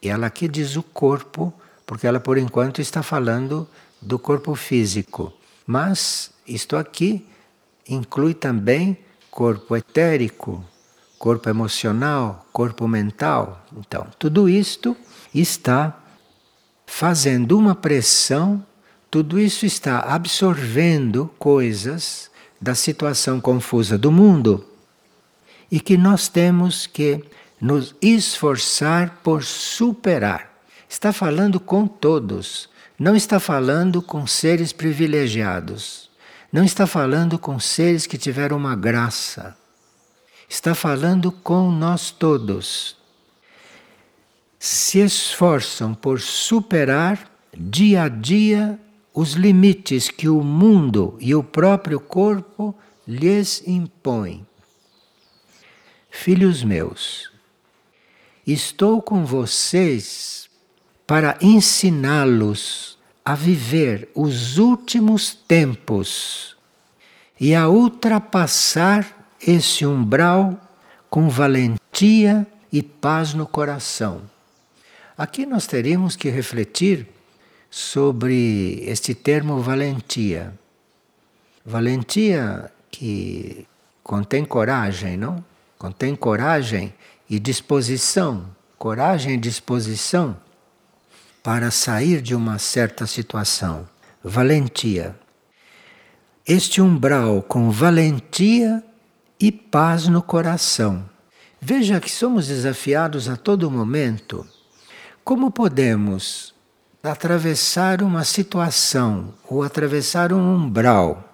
e 0.03 0.09
ela 0.09 0.27
aqui 0.27 0.49
diz 0.49 0.75
o 0.77 0.83
corpo, 0.83 1.55
porque 1.87 2.09
ela 2.09 2.19
por 2.19 2.37
enquanto 2.37 2.81
está 2.81 3.03
falando 3.03 3.69
do 4.03 4.19
corpo 4.19 4.55
físico, 4.57 5.33
mas 5.65 6.33
isto 6.47 6.77
aqui 6.77 7.25
inclui 7.89 8.35
também 8.35 8.99
corpo 9.31 9.77
etérico, 9.77 10.63
corpo 11.19 11.49
emocional, 11.49 12.47
corpo 12.53 12.87
mental. 12.87 13.65
Então, 13.79 14.07
tudo 14.19 14.49
isto 14.49 14.97
está 15.35 16.04
fazendo 16.87 17.59
uma 17.59 17.75
pressão, 17.75 18.65
tudo 19.11 19.39
isso 19.39 19.65
está 19.65 20.01
absorvendo 20.01 21.31
coisas 21.39 22.31
da 22.61 22.75
situação 22.75 23.41
confusa 23.41 23.97
do 23.97 24.11
mundo 24.11 24.65
e 25.71 25.81
que 25.81 25.97
nós 25.97 26.29
temos 26.29 26.87
que 26.87 27.25
nos 27.61 27.95
esforçar 28.01 29.21
por 29.23 29.43
superar. 29.43 30.53
Está 30.89 31.13
falando 31.13 31.59
com 31.59 31.87
todos, 31.87 32.69
não 32.99 33.17
está 33.17 33.41
falando 33.41 34.01
com 34.01 34.27
seres 34.27 34.73
privilegiados, 34.73 36.11
não 36.53 36.65
está 36.65 36.87
falando 36.87 37.39
com 37.39 37.59
seres 37.59 38.07
que 38.07 38.19
tiveram 38.19 38.57
uma 38.57 38.77
graça 38.77 39.57
está 40.49 40.75
falando 40.75 41.33
com 41.33 41.71
nós 41.71 42.11
todos. 42.11 42.97
Se 44.67 44.99
esforçam 45.01 45.93
por 45.93 46.19
superar 46.19 47.31
dia 47.55 48.05
a 48.05 48.09
dia 48.09 48.81
os 49.13 49.35
limites 49.35 50.09
que 50.09 50.27
o 50.27 50.43
mundo 50.43 51.19
e 51.21 51.35
o 51.35 51.45
próprio 51.45 52.01
corpo 52.01 52.75
lhes 53.07 53.63
impõem. 53.67 54.47
Filhos 56.11 56.65
meus, 56.65 57.31
estou 58.47 59.03
com 59.03 59.23
vocês 59.23 60.49
para 61.07 61.37
ensiná-los 61.43 62.99
a 63.23 63.35
viver 63.35 64.09
os 64.15 64.57
últimos 64.57 65.35
tempos 65.35 66.57
e 67.39 67.55
a 67.55 67.69
ultrapassar 67.69 69.29
esse 69.47 69.85
umbral 69.85 70.59
com 71.11 71.29
valentia 71.29 72.47
e 72.73 72.83
paz 72.83 73.35
no 73.35 73.47
coração. 73.47 74.33
Aqui 75.17 75.47
nós 75.47 75.67
teríamos 75.67 76.17
que 76.17 76.29
refletir 76.29 77.07
sobre 77.71 78.83
este 78.85 79.15
termo 79.15 79.61
valentia. 79.61 80.53
Valentia 81.65 82.71
que 82.91 83.67
contém 84.03 84.45
coragem, 84.45 85.17
não? 85.17 85.45
Contém 85.79 86.17
coragem 86.17 86.93
e 87.31 87.39
disposição, 87.39 88.45
coragem 88.77 89.35
e 89.35 89.37
disposição 89.39 90.37
para 91.45 91.71
sair 91.71 92.21
de 92.21 92.35
uma 92.35 92.59
certa 92.59 93.07
situação. 93.07 93.89
Valentia. 94.23 95.15
Este 96.45 96.81
umbral 96.81 97.41
com 97.43 97.71
valentia 97.71 98.83
e 99.39 99.53
paz 99.53 100.09
no 100.09 100.23
coração. 100.23 101.09
Veja 101.61 102.01
que 102.01 102.11
somos 102.11 102.49
desafiados 102.49 103.29
a 103.29 103.37
todo 103.37 103.71
momento. 103.71 104.47
Como 105.25 105.51
podemos 105.51 106.53
atravessar 107.03 108.03
uma 108.03 108.25
situação 108.25 109.33
ou 109.49 109.63
atravessar 109.63 110.35
um 110.35 110.55
umbral 110.55 111.25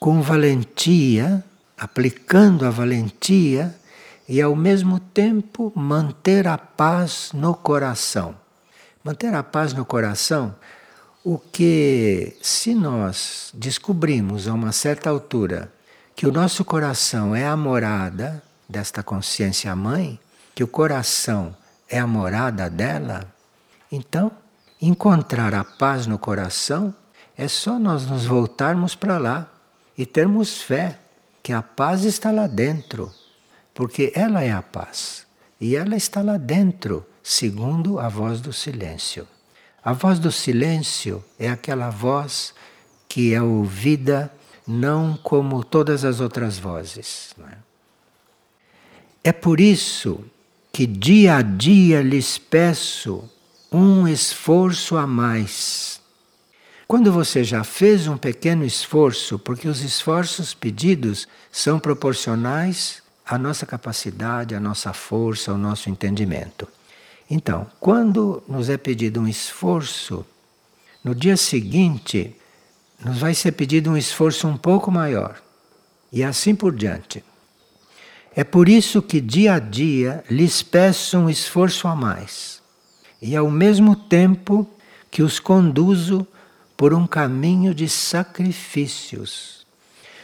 com 0.00 0.22
valentia, 0.22 1.44
aplicando 1.76 2.64
a 2.64 2.70
valentia 2.70 3.78
e 4.26 4.40
ao 4.40 4.56
mesmo 4.56 4.98
tempo 4.98 5.70
manter 5.76 6.48
a 6.48 6.56
paz 6.56 7.32
no 7.34 7.54
coração? 7.54 8.34
Manter 9.04 9.34
a 9.34 9.42
paz 9.42 9.74
no 9.74 9.84
coração, 9.84 10.56
o 11.22 11.38
que 11.38 12.34
se 12.40 12.74
nós 12.74 13.50
descobrimos 13.52 14.48
a 14.48 14.54
uma 14.54 14.72
certa 14.72 15.10
altura 15.10 15.70
que 16.16 16.26
o 16.26 16.32
nosso 16.32 16.64
coração 16.64 17.36
é 17.36 17.46
a 17.46 17.58
morada 17.58 18.42
desta 18.66 19.02
consciência 19.02 19.76
mãe, 19.76 20.18
que 20.54 20.64
o 20.64 20.68
coração 20.68 21.54
é 21.88 21.98
a 21.98 22.06
morada 22.06 22.68
dela, 22.68 23.32
então 23.90 24.30
encontrar 24.80 25.54
a 25.54 25.64
paz 25.64 26.06
no 26.06 26.18
coração 26.18 26.94
é 27.36 27.48
só 27.48 27.78
nós 27.78 28.06
nos 28.06 28.26
voltarmos 28.26 28.94
para 28.94 29.18
lá 29.18 29.50
e 29.96 30.04
termos 30.04 30.60
fé 30.60 30.98
que 31.42 31.52
a 31.52 31.62
paz 31.62 32.04
está 32.04 32.30
lá 32.30 32.46
dentro, 32.46 33.12
porque 33.72 34.12
ela 34.14 34.42
é 34.42 34.52
a 34.52 34.62
paz 34.62 35.26
e 35.60 35.74
ela 35.74 35.96
está 35.96 36.22
lá 36.22 36.36
dentro, 36.36 37.06
segundo 37.22 37.98
a 37.98 38.08
voz 38.08 38.40
do 38.40 38.52
silêncio. 38.52 39.26
A 39.82 39.92
voz 39.92 40.18
do 40.18 40.30
silêncio 40.30 41.24
é 41.38 41.48
aquela 41.48 41.90
voz 41.90 42.54
que 43.08 43.32
é 43.32 43.40
ouvida 43.40 44.32
não 44.66 45.16
como 45.16 45.64
todas 45.64 46.04
as 46.04 46.20
outras 46.20 46.58
vozes. 46.58 47.34
É? 49.24 49.30
é 49.30 49.32
por 49.32 49.60
isso 49.60 50.22
que 50.78 50.86
dia 50.86 51.38
a 51.38 51.42
dia 51.42 52.00
lhes 52.02 52.38
peço 52.38 53.28
um 53.72 54.06
esforço 54.06 54.96
a 54.96 55.08
mais. 55.08 56.00
Quando 56.86 57.10
você 57.10 57.42
já 57.42 57.64
fez 57.64 58.06
um 58.06 58.16
pequeno 58.16 58.64
esforço, 58.64 59.40
porque 59.40 59.66
os 59.66 59.82
esforços 59.82 60.54
pedidos 60.54 61.26
são 61.50 61.80
proporcionais 61.80 63.02
à 63.26 63.36
nossa 63.36 63.66
capacidade, 63.66 64.54
à 64.54 64.60
nossa 64.60 64.92
força, 64.92 65.50
ao 65.50 65.58
nosso 65.58 65.90
entendimento. 65.90 66.68
Então, 67.28 67.66
quando 67.80 68.40
nos 68.46 68.70
é 68.70 68.76
pedido 68.76 69.18
um 69.18 69.26
esforço, 69.26 70.24
no 71.02 71.12
dia 71.12 71.36
seguinte 71.36 72.36
nos 73.04 73.18
vai 73.18 73.34
ser 73.34 73.50
pedido 73.50 73.90
um 73.90 73.96
esforço 73.96 74.46
um 74.46 74.56
pouco 74.56 74.92
maior. 74.92 75.42
E 76.12 76.22
assim 76.22 76.54
por 76.54 76.72
diante. 76.72 77.24
É 78.34 78.44
por 78.44 78.68
isso 78.68 79.02
que 79.02 79.20
dia 79.20 79.54
a 79.54 79.58
dia 79.58 80.24
lhes 80.30 80.62
peço 80.62 81.18
um 81.18 81.28
esforço 81.30 81.88
a 81.88 81.96
mais. 81.96 82.62
E 83.20 83.34
ao 83.34 83.50
mesmo 83.50 83.96
tempo 83.96 84.68
que 85.10 85.22
os 85.22 85.40
conduzo 85.40 86.26
por 86.76 86.94
um 86.94 87.06
caminho 87.06 87.74
de 87.74 87.88
sacrifícios. 87.88 89.66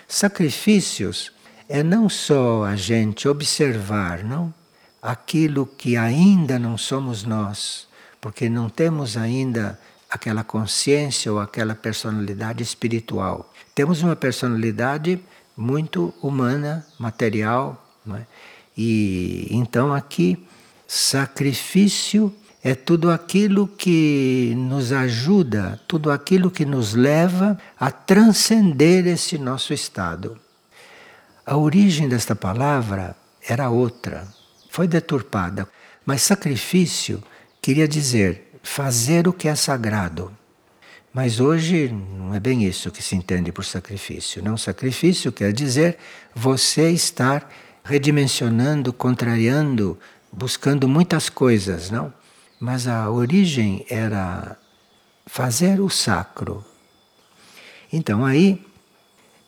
Sacrifícios 0.06 1.32
é 1.68 1.82
não 1.82 2.08
só 2.08 2.64
a 2.64 2.76
gente 2.76 3.26
observar, 3.26 4.22
não? 4.22 4.54
Aquilo 5.02 5.66
que 5.66 5.96
ainda 5.96 6.58
não 6.58 6.78
somos 6.78 7.24
nós, 7.24 7.88
porque 8.20 8.48
não 8.48 8.68
temos 8.68 9.16
ainda 9.16 9.78
aquela 10.08 10.44
consciência 10.44 11.32
ou 11.32 11.40
aquela 11.40 11.74
personalidade 11.74 12.62
espiritual. 12.62 13.52
Temos 13.74 14.02
uma 14.02 14.14
personalidade 14.14 15.20
muito 15.56 16.14
humana, 16.22 16.86
material, 16.98 17.83
é? 18.12 18.22
e 18.76 19.46
então 19.50 19.94
aqui 19.94 20.44
sacrifício 20.86 22.34
é 22.62 22.74
tudo 22.74 23.10
aquilo 23.10 23.68
que 23.68 24.54
nos 24.56 24.90
ajuda, 24.90 25.78
tudo 25.86 26.10
aquilo 26.10 26.50
que 26.50 26.64
nos 26.64 26.94
leva 26.94 27.58
a 27.78 27.90
transcender 27.90 29.06
esse 29.06 29.36
nosso 29.36 29.74
estado. 29.74 30.38
A 31.44 31.58
origem 31.58 32.08
desta 32.08 32.34
palavra 32.34 33.14
era 33.46 33.68
outra, 33.68 34.26
foi 34.70 34.88
deturpada, 34.88 35.68
mas 36.06 36.22
sacrifício 36.22 37.22
queria 37.60 37.86
dizer 37.86 38.58
fazer 38.62 39.28
o 39.28 39.32
que 39.32 39.46
é 39.46 39.54
sagrado. 39.54 40.32
Mas 41.12 41.38
hoje 41.38 41.88
não 41.88 42.34
é 42.34 42.40
bem 42.40 42.64
isso 42.64 42.90
que 42.90 43.02
se 43.02 43.14
entende 43.14 43.52
por 43.52 43.64
sacrifício. 43.64 44.42
Não, 44.42 44.56
sacrifício 44.56 45.30
quer 45.30 45.52
dizer 45.52 45.98
você 46.34 46.90
estar 46.90 47.48
redimensionando, 47.84 48.92
contrariando, 48.92 49.98
buscando 50.32 50.88
muitas 50.88 51.28
coisas, 51.28 51.90
não? 51.90 52.12
Mas 52.58 52.88
a 52.88 53.10
origem 53.10 53.84
era 53.90 54.56
fazer 55.26 55.80
o 55.80 55.90
sacro. 55.90 56.64
Então 57.92 58.24
aí 58.24 58.64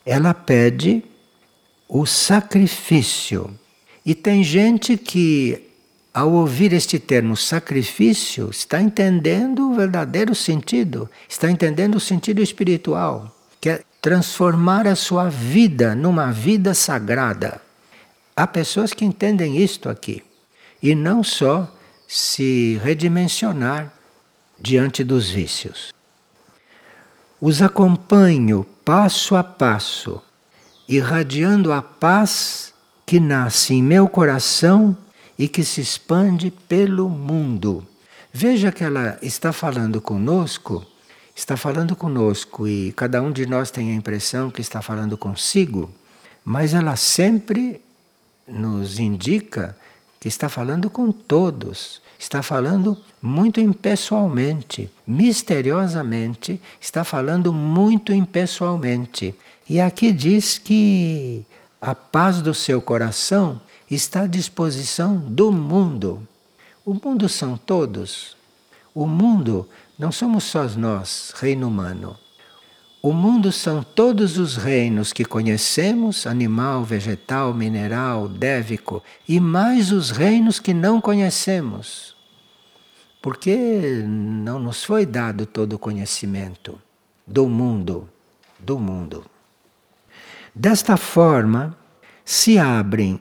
ela 0.04 0.34
pede 0.34 1.02
o 1.88 2.04
sacrifício. 2.04 3.58
E 4.04 4.14
tem 4.14 4.44
gente 4.44 4.96
que, 4.96 5.70
ao 6.14 6.30
ouvir 6.32 6.72
este 6.72 6.98
termo 6.98 7.36
sacrifício, 7.36 8.50
está 8.50 8.80
entendendo 8.80 9.70
o 9.70 9.74
verdadeiro 9.74 10.34
sentido, 10.34 11.10
está 11.28 11.50
entendendo 11.50 11.96
o 11.96 12.00
sentido 12.00 12.40
espiritual, 12.40 13.34
que 13.60 13.70
é 13.70 13.82
transformar 14.00 14.86
a 14.86 14.94
sua 14.94 15.28
vida 15.28 15.94
numa 15.94 16.30
vida 16.30 16.74
sagrada. 16.74 17.65
Há 18.36 18.46
pessoas 18.46 18.92
que 18.92 19.04
entendem 19.04 19.56
isto 19.56 19.88
aqui, 19.88 20.22
e 20.82 20.94
não 20.94 21.24
só 21.24 21.72
se 22.06 22.78
redimensionar 22.84 23.92
diante 24.60 25.02
dos 25.02 25.30
vícios. 25.30 25.92
Os 27.40 27.62
acompanho 27.62 28.64
passo 28.84 29.34
a 29.34 29.42
passo 29.42 30.22
irradiando 30.88 31.72
a 31.72 31.82
paz 31.82 32.72
que 33.04 33.18
nasce 33.18 33.74
em 33.74 33.82
meu 33.82 34.08
coração 34.08 34.96
e 35.38 35.48
que 35.48 35.64
se 35.64 35.80
expande 35.80 36.50
pelo 36.50 37.08
mundo. 37.08 37.86
Veja 38.32 38.70
que 38.70 38.84
ela 38.84 39.18
está 39.22 39.52
falando 39.52 40.00
conosco, 40.00 40.84
está 41.34 41.56
falando 41.56 41.96
conosco 41.96 42.66
e 42.68 42.92
cada 42.92 43.20
um 43.22 43.32
de 43.32 43.46
nós 43.46 43.70
tem 43.70 43.90
a 43.90 43.94
impressão 43.94 44.50
que 44.50 44.60
está 44.60 44.80
falando 44.80 45.16
consigo, 45.16 45.90
mas 46.44 46.74
ela 46.74 46.96
sempre 46.96 47.80
nos 48.46 48.98
indica 48.98 49.76
que 50.20 50.28
está 50.28 50.48
falando 50.48 50.88
com 50.88 51.10
todos, 51.10 52.00
está 52.18 52.42
falando 52.42 52.96
muito 53.20 53.60
impessoalmente, 53.60 54.90
misteriosamente, 55.06 56.60
está 56.80 57.04
falando 57.04 57.52
muito 57.52 58.12
impessoalmente. 58.12 59.34
E 59.68 59.80
aqui 59.80 60.12
diz 60.12 60.58
que 60.58 61.44
a 61.80 61.94
paz 61.94 62.40
do 62.40 62.54
seu 62.54 62.80
coração 62.80 63.60
está 63.90 64.22
à 64.22 64.26
disposição 64.26 65.16
do 65.16 65.52
mundo. 65.52 66.26
O 66.84 66.94
mundo 66.94 67.28
são 67.28 67.56
todos. 67.56 68.36
O 68.94 69.06
mundo 69.06 69.68
não 69.98 70.10
somos 70.10 70.44
só 70.44 70.64
nós, 70.68 71.32
reino 71.36 71.68
humano. 71.68 72.16
O 73.06 73.12
mundo 73.12 73.52
são 73.52 73.84
todos 73.84 74.36
os 74.36 74.56
reinos 74.56 75.12
que 75.12 75.24
conhecemos 75.24 76.26
animal, 76.26 76.82
vegetal, 76.82 77.54
mineral, 77.54 78.28
dévico 78.28 79.00
e 79.28 79.38
mais 79.38 79.92
os 79.92 80.10
reinos 80.10 80.58
que 80.58 80.74
não 80.74 81.00
conhecemos. 81.00 82.16
Porque 83.22 84.02
não 84.04 84.58
nos 84.58 84.82
foi 84.82 85.06
dado 85.06 85.46
todo 85.46 85.74
o 85.74 85.78
conhecimento 85.78 86.80
do 87.24 87.48
mundo, 87.48 88.08
do 88.58 88.76
mundo. 88.76 89.24
Desta 90.52 90.96
forma, 90.96 91.78
se 92.24 92.58
abrem 92.58 93.20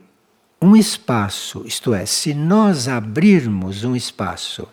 um 0.60 0.76
espaço, 0.76 1.62
isto 1.64 1.94
é, 1.94 2.08
se 2.08 2.34
nós 2.34 2.88
abrirmos 2.88 3.84
um 3.84 3.96
espaço, 3.96 4.68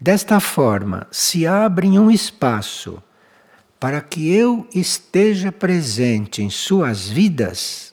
desta 0.00 0.40
forma 0.40 1.06
se 1.12 1.46
abre 1.46 1.86
um 1.96 2.10
espaço 2.10 3.00
para 3.82 4.00
que 4.00 4.32
eu 4.32 4.64
esteja 4.72 5.50
presente 5.50 6.40
em 6.40 6.48
suas 6.48 7.08
vidas, 7.08 7.92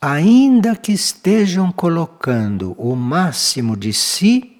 ainda 0.00 0.76
que 0.76 0.92
estejam 0.92 1.72
colocando 1.72 2.72
o 2.78 2.94
máximo 2.94 3.76
de 3.76 3.92
si, 3.92 4.56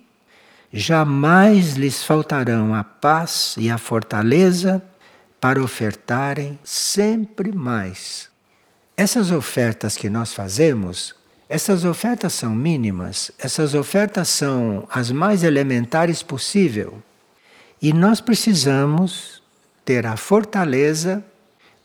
jamais 0.72 1.74
lhes 1.74 2.02
faltarão 2.02 2.74
a 2.74 2.82
paz 2.82 3.54
e 3.56 3.70
a 3.70 3.78
fortaleza 3.78 4.82
para 5.40 5.62
ofertarem 5.62 6.58
sempre 6.64 7.52
mais 7.52 8.28
essas 8.96 9.30
ofertas 9.30 9.96
que 9.96 10.10
nós 10.10 10.34
fazemos, 10.34 11.14
essas 11.48 11.84
ofertas 11.84 12.32
são 12.32 12.52
mínimas, 12.52 13.30
essas 13.38 13.74
ofertas 13.74 14.28
são 14.28 14.88
as 14.90 15.12
mais 15.12 15.44
elementares 15.44 16.20
possível. 16.20 17.00
E 17.80 17.92
nós 17.92 18.20
precisamos 18.20 19.43
ter 19.84 20.06
a 20.06 20.16
fortaleza 20.16 21.24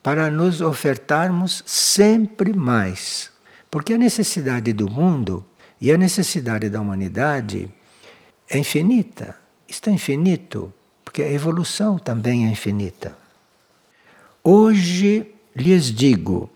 para 0.01 0.31
nos 0.31 0.61
ofertarmos 0.61 1.63
sempre 1.65 2.53
mais. 2.53 3.31
Porque 3.69 3.93
a 3.93 3.97
necessidade 3.97 4.73
do 4.73 4.89
mundo 4.89 5.45
e 5.79 5.91
a 5.91 5.97
necessidade 5.97 6.69
da 6.69 6.81
humanidade 6.81 7.69
é 8.49 8.57
infinita. 8.57 9.35
Está 9.67 9.91
infinito, 9.91 10.73
porque 11.03 11.21
a 11.21 11.31
evolução 11.31 11.99
também 11.99 12.47
é 12.47 12.49
infinita. 12.49 13.15
Hoje 14.43 15.31
lhes 15.55 15.93
digo, 15.93 16.49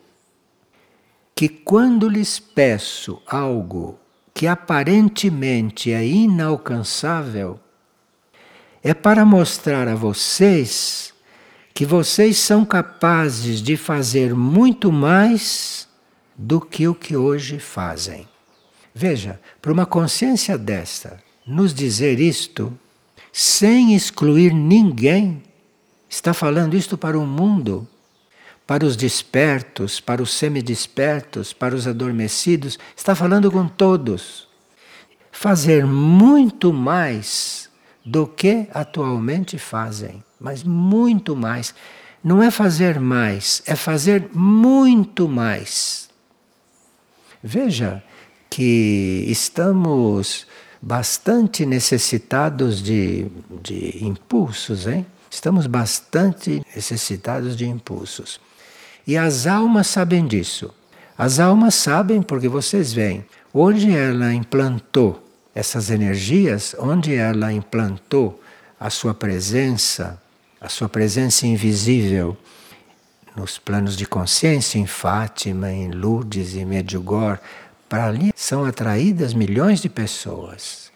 que 1.36 1.50
quando 1.50 2.08
lhes 2.08 2.40
peço 2.40 3.22
algo 3.26 4.00
que 4.34 4.48
aparentemente 4.48 5.92
é 5.92 6.06
inalcançável, 6.06 7.60
é 8.82 8.94
para 8.94 9.26
mostrar 9.26 9.88
a 9.88 9.96
vocês 9.96 11.13
que 11.74 11.86
vocês 11.86 12.38
são 12.38 12.64
capazes 12.64 13.62
de 13.62 13.76
fazer 13.76 14.36
muito 14.36 14.92
mais 14.92 15.88
do 16.38 16.62
que 16.62 16.88
o 16.88 16.94
que 16.94 17.16
hoje 17.16 17.60
fazem. 17.60 18.28
Veja, 18.94 19.40
para 19.62 19.74
uma 19.74 19.86
consciência 19.86 20.58
desta, 20.58 21.22
nos 21.46 21.74
dizer 21.74 22.20
isto, 22.20 22.78
sem 23.32 23.96
excluir 23.96 24.54
ninguém, 24.54 25.42
está 26.08 26.34
falando 26.34 26.76
isto 26.76 26.98
para 26.98 27.18
o 27.18 27.26
mundo 27.26 27.88
para 28.66 28.86
os 28.86 28.96
despertos, 28.96 30.00
para 30.00 30.22
os 30.22 30.34
semidespertos, 30.34 31.52
para 31.52 31.76
os 31.76 31.88
adormecidos, 31.88 32.80
está 32.96 33.14
falando 33.14 33.52
com 33.52 33.68
todos. 33.68 34.48
Fazer 35.32 35.86
muito 35.86 36.72
mais 36.72 37.70
do 38.06 38.26
que 38.26 38.68
atualmente 38.74 39.58
fazem, 39.58 40.24
mas 40.44 40.62
muito 40.62 41.38
mais. 41.38 41.74
Não 42.22 42.44
é 42.44 42.52
fazer 42.52 43.00
mais, 43.00 43.64
é 43.66 43.76
fazer 43.76 44.30
muito 44.34 45.28
mais. 45.28 46.10
Veja 47.42 48.04
que 48.50 49.26
estamos 49.28 50.46
bastante 50.82 51.66
necessitados 51.66 52.84
de, 52.84 53.28
de 53.62 54.06
impulsos, 54.06 54.86
hein? 54.86 55.06
Estamos 55.32 55.66
bastante 55.66 56.62
necessitados 56.76 57.56
de 57.56 57.66
impulsos. 57.66 58.40
E 59.08 59.18
as 59.18 59.48
almas 59.48 59.88
sabem 59.88 60.28
disso. 60.28 60.74
As 61.18 61.40
almas 61.40 61.74
sabem 61.74 62.22
porque 62.22 62.48
vocês 62.48 62.94
veem 62.94 63.26
onde 63.54 63.92
ela 63.96 64.34
implantou 64.34 65.24
essas 65.56 65.90
energias, 65.90 66.76
onde 66.78 67.16
ela 67.16 67.52
implantou 67.52 68.42
a 68.80 68.90
sua 68.90 69.14
presença, 69.14 70.22
a 70.64 70.70
sua 70.70 70.88
presença 70.88 71.46
invisível, 71.46 72.38
nos 73.36 73.60
planos 73.60 73.98
de 73.98 74.06
consciência, 74.06 74.80
em 74.80 74.88
Fátima, 74.88 75.70
em 75.70 75.92
Lourdes, 75.92 76.56
em 76.56 76.64
Medjugorje, 76.64 77.42
para 77.90 78.08
ali 78.08 78.32
são 78.34 78.64
atraídas 78.64 79.34
milhões 79.34 79.82
de 79.82 79.90
pessoas. 79.90 80.90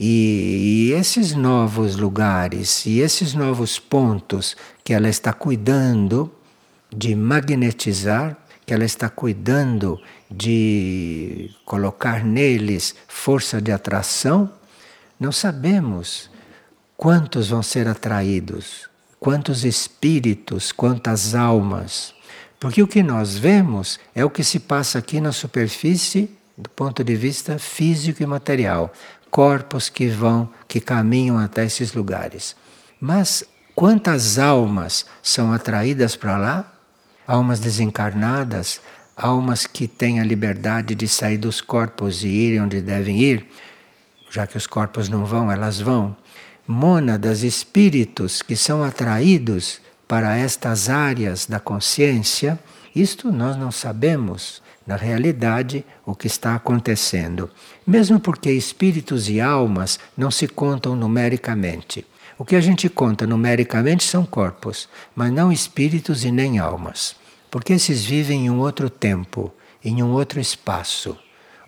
E, 0.00 0.88
e, 0.88 0.92
esses 0.94 1.34
novos 1.34 1.94
lugares 1.94 2.86
e 2.86 3.00
esses 3.00 3.34
novos 3.34 3.78
pontos 3.78 4.56
que 4.82 4.94
ela 4.94 5.10
está 5.10 5.32
cuidando 5.32 6.32
de 6.90 7.14
magnetizar, 7.14 8.36
que 8.64 8.72
ela 8.72 8.84
está 8.84 9.10
cuidando 9.10 10.00
de 10.30 11.50
colocar 11.66 12.24
neles 12.24 12.94
força 13.06 13.60
de 13.60 13.70
atração, 13.70 14.50
não 15.20 15.30
sabemos 15.30 16.30
quantos 16.96 17.50
vão 17.50 17.62
ser 17.62 17.86
atraídos, 17.86 18.90
quantos 19.22 19.64
espíritos, 19.64 20.72
quantas 20.72 21.32
almas. 21.32 22.12
Porque 22.58 22.82
o 22.82 22.88
que 22.88 23.04
nós 23.04 23.38
vemos 23.38 24.00
é 24.16 24.24
o 24.24 24.30
que 24.30 24.42
se 24.42 24.58
passa 24.58 24.98
aqui 24.98 25.20
na 25.20 25.30
superfície 25.30 26.28
do 26.58 26.68
ponto 26.68 27.04
de 27.04 27.14
vista 27.14 27.56
físico 27.56 28.20
e 28.20 28.26
material, 28.26 28.92
corpos 29.30 29.88
que 29.88 30.08
vão, 30.08 30.50
que 30.66 30.80
caminham 30.80 31.38
até 31.38 31.64
esses 31.64 31.92
lugares. 31.92 32.56
Mas 33.00 33.44
quantas 33.76 34.40
almas 34.40 35.06
são 35.22 35.52
atraídas 35.52 36.16
para 36.16 36.36
lá? 36.36 36.72
Almas 37.24 37.60
desencarnadas, 37.60 38.80
almas 39.16 39.68
que 39.68 39.86
têm 39.86 40.18
a 40.18 40.24
liberdade 40.24 40.96
de 40.96 41.06
sair 41.06 41.38
dos 41.38 41.60
corpos 41.60 42.24
e 42.24 42.28
irem 42.28 42.60
onde 42.60 42.80
devem 42.80 43.20
ir, 43.20 43.46
já 44.28 44.48
que 44.48 44.56
os 44.56 44.66
corpos 44.66 45.08
não 45.08 45.24
vão, 45.24 45.50
elas 45.50 45.80
vão. 45.80 46.16
Mônadas, 46.66 47.42
espíritos 47.42 48.40
que 48.40 48.54
são 48.54 48.84
atraídos 48.84 49.80
para 50.06 50.36
estas 50.36 50.88
áreas 50.88 51.46
da 51.46 51.58
consciência, 51.58 52.58
isto 52.94 53.32
nós 53.32 53.56
não 53.56 53.72
sabemos 53.72 54.62
na 54.86 54.96
realidade 54.96 55.84
o 56.04 56.14
que 56.14 56.26
está 56.26 56.54
acontecendo. 56.54 57.50
Mesmo 57.86 58.20
porque 58.20 58.50
espíritos 58.50 59.28
e 59.28 59.40
almas 59.40 59.98
não 60.16 60.30
se 60.30 60.46
contam 60.46 60.94
numericamente. 60.94 62.06
O 62.38 62.44
que 62.44 62.56
a 62.56 62.60
gente 62.60 62.88
conta 62.88 63.26
numericamente 63.26 64.04
são 64.04 64.24
corpos, 64.24 64.88
mas 65.14 65.32
não 65.32 65.52
espíritos 65.52 66.24
e 66.24 66.30
nem 66.30 66.58
almas. 66.58 67.16
Porque 67.50 67.72
esses 67.72 68.04
vivem 68.04 68.46
em 68.46 68.50
um 68.50 68.58
outro 68.58 68.88
tempo, 68.88 69.52
em 69.84 70.02
um 70.02 70.12
outro 70.12 70.40
espaço, 70.40 71.16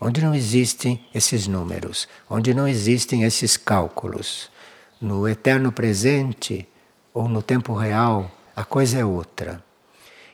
onde 0.01 0.23
não 0.23 0.35
existem 0.35 1.05
esses 1.15 1.47
números, 1.47 2.09
onde 2.29 2.55
não 2.55 2.67
existem 2.67 3.23
esses 3.23 3.57
cálculos. 3.57 4.51
No 5.05 5.29
eterno 5.29 5.71
presente 5.71 6.67
ou 7.13 7.29
no 7.29 7.43
tempo 7.43 7.75
real, 7.75 8.31
a 8.57 8.65
coisa 8.65 9.01
é 9.01 9.05
outra. 9.05 9.63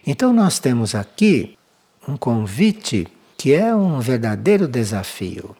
Então 0.06 0.32
nós 0.32 0.60
temos 0.60 0.94
aqui 0.94 1.58
um 2.06 2.16
convite 2.16 3.08
que 3.36 3.52
é 3.52 3.74
um 3.74 3.98
verdadeiro 3.98 4.68
desafio. 4.68 5.56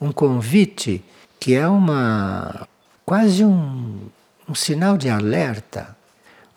Um 0.00 0.10
convite 0.10 1.04
que 1.38 1.54
é 1.54 1.68
uma 1.68 2.66
quase 3.04 3.44
um, 3.44 4.08
um 4.48 4.54
sinal 4.54 4.96
de 4.96 5.10
alerta. 5.10 5.94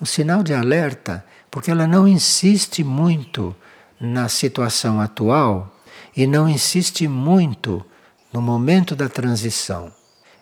Um 0.01 0.05
sinal 0.05 0.41
de 0.41 0.53
alerta 0.53 1.25
porque 1.51 1.69
ela 1.69 1.85
não 1.85 2.07
insiste 2.07 2.81
muito 2.81 3.53
na 3.99 4.29
situação 4.29 5.01
atual 5.01 5.75
e 6.15 6.25
não 6.25 6.47
insiste 6.47 7.09
muito 7.09 7.85
no 8.31 8.41
momento 8.41 8.95
da 8.95 9.09
transição. 9.09 9.98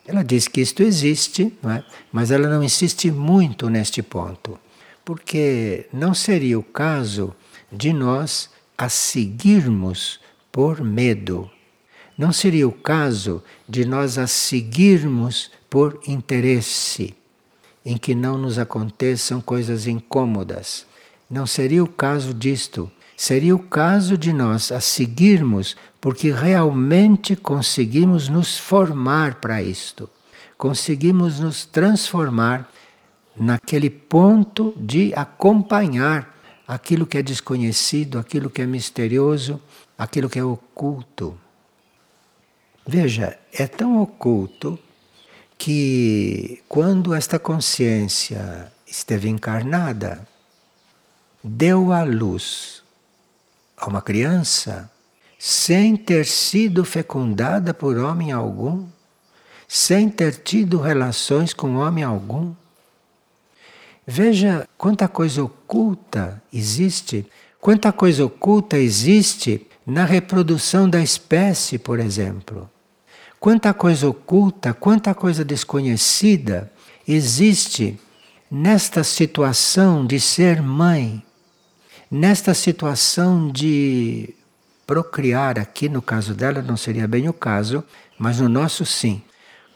Ela 0.08 0.24
diz 0.24 0.48
que 0.48 0.62
isto 0.62 0.82
existe, 0.82 1.52
é? 1.64 1.84
mas 2.10 2.30
ela 2.30 2.48
não 2.48 2.64
insiste 2.64 3.10
muito 3.10 3.68
neste 3.68 4.02
ponto, 4.02 4.58
porque 5.04 5.86
não 5.92 6.14
seria 6.14 6.58
o 6.58 6.62
caso 6.62 7.36
de 7.70 7.92
nós 7.92 8.48
a 8.78 8.88
seguirmos 8.88 10.18
por 10.50 10.82
medo. 10.82 11.50
Não 12.16 12.32
seria 12.32 12.66
o 12.66 12.72
caso 12.72 13.44
de 13.68 13.84
nós 13.84 14.16
a 14.16 14.26
seguirmos 14.26 15.50
por 15.68 16.00
interesse, 16.06 17.14
em 17.84 17.98
que 17.98 18.14
não 18.14 18.38
nos 18.38 18.58
aconteçam 18.58 19.42
coisas 19.42 19.86
incômodas. 19.86 20.86
Não 21.28 21.46
seria 21.46 21.84
o 21.84 21.86
caso 21.86 22.32
disto. 22.32 22.90
Seria 23.18 23.52
o 23.52 23.58
caso 23.58 24.16
de 24.16 24.32
nós 24.32 24.70
a 24.70 24.80
seguirmos 24.80 25.76
porque 26.00 26.30
realmente 26.30 27.34
conseguimos 27.34 28.28
nos 28.28 28.56
formar 28.56 29.40
para 29.40 29.60
isto. 29.60 30.08
Conseguimos 30.56 31.40
nos 31.40 31.66
transformar 31.66 32.70
naquele 33.36 33.90
ponto 33.90 34.72
de 34.76 35.12
acompanhar 35.16 36.32
aquilo 36.64 37.08
que 37.08 37.18
é 37.18 37.22
desconhecido, 37.22 38.20
aquilo 38.20 38.48
que 38.48 38.62
é 38.62 38.66
misterioso, 38.66 39.60
aquilo 39.98 40.30
que 40.30 40.38
é 40.38 40.44
oculto. 40.44 41.36
Veja, 42.86 43.36
é 43.52 43.66
tão 43.66 44.00
oculto 44.00 44.78
que 45.58 46.62
quando 46.68 47.12
esta 47.12 47.36
consciência 47.36 48.72
esteve 48.86 49.28
encarnada, 49.28 50.24
deu 51.42 51.92
à 51.92 52.04
luz 52.04 52.86
a 53.78 53.86
uma 53.86 54.02
criança 54.02 54.90
sem 55.38 55.96
ter 55.96 56.26
sido 56.26 56.84
fecundada 56.84 57.72
por 57.72 57.96
homem 57.96 58.32
algum, 58.32 58.86
sem 59.68 60.08
ter 60.08 60.34
tido 60.34 60.80
relações 60.80 61.54
com 61.54 61.76
homem 61.76 62.02
algum. 62.02 62.52
Veja 64.06 64.66
quanta 64.76 65.06
coisa 65.06 65.44
oculta 65.44 66.42
existe, 66.52 67.24
quanta 67.60 67.92
coisa 67.92 68.24
oculta 68.24 68.78
existe 68.78 69.66
na 69.86 70.04
reprodução 70.04 70.88
da 70.90 71.00
espécie, 71.00 71.78
por 71.78 72.00
exemplo. 72.00 72.68
Quanta 73.38 73.72
coisa 73.72 74.08
oculta, 74.08 74.74
quanta 74.74 75.14
coisa 75.14 75.44
desconhecida 75.44 76.72
existe 77.06 78.00
nesta 78.50 79.04
situação 79.04 80.04
de 80.04 80.18
ser 80.18 80.60
mãe 80.60 81.22
Nesta 82.10 82.54
situação 82.54 83.50
de 83.50 84.34
procriar, 84.86 85.58
aqui 85.58 85.90
no 85.90 86.00
caso 86.00 86.32
dela 86.32 86.62
não 86.62 86.76
seria 86.76 87.06
bem 87.06 87.28
o 87.28 87.32
caso, 87.34 87.84
mas 88.18 88.40
no 88.40 88.48
nosso 88.48 88.86
sim. 88.86 89.20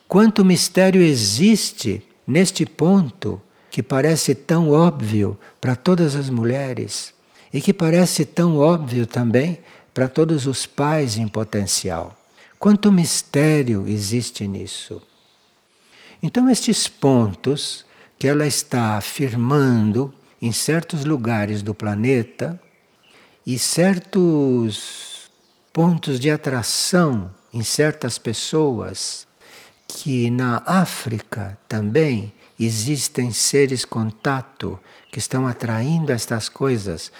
Quanto 0.08 0.42
mistério 0.42 1.02
existe 1.02 2.02
neste 2.26 2.64
ponto 2.64 3.40
que 3.70 3.82
parece 3.82 4.34
tão 4.34 4.70
óbvio 4.70 5.38
para 5.60 5.76
todas 5.76 6.16
as 6.16 6.30
mulheres 6.30 7.12
e 7.52 7.60
que 7.60 7.72
parece 7.72 8.24
tão 8.24 8.56
óbvio 8.56 9.06
também 9.06 9.58
para 9.92 10.08
todos 10.08 10.46
os 10.46 10.64
pais 10.64 11.18
em 11.18 11.28
potencial. 11.28 12.18
Quanto 12.58 12.90
mistério 12.90 13.84
existe 13.86 14.48
nisso. 14.48 15.02
Então, 16.22 16.48
estes 16.48 16.88
pontos 16.88 17.84
que 18.18 18.26
ela 18.26 18.46
está 18.46 18.96
afirmando 18.96 20.14
em 20.42 20.50
certos 20.50 21.04
lugares 21.04 21.62
do 21.62 21.72
planeta 21.72 22.60
e 23.46 23.56
certos 23.56 25.30
pontos 25.72 26.18
de 26.18 26.32
atração 26.32 27.32
em 27.54 27.62
certas 27.62 28.18
pessoas, 28.18 29.26
que 29.86 30.30
na 30.32 30.60
África 30.66 31.56
também 31.68 32.32
existem 32.58 33.30
seres 33.30 33.84
contato 33.84 34.80
que 35.12 35.20
estão 35.20 35.46
atraindo 35.46 36.10
estas 36.10 36.48
coisas. 36.48 37.12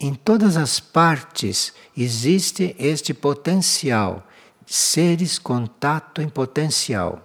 Em 0.00 0.14
todas 0.14 0.56
as 0.56 0.80
partes 0.80 1.74
existe 1.94 2.74
este 2.78 3.12
potencial, 3.12 4.26
seres 4.64 5.38
contato 5.38 6.22
em 6.22 6.30
potencial, 6.30 7.22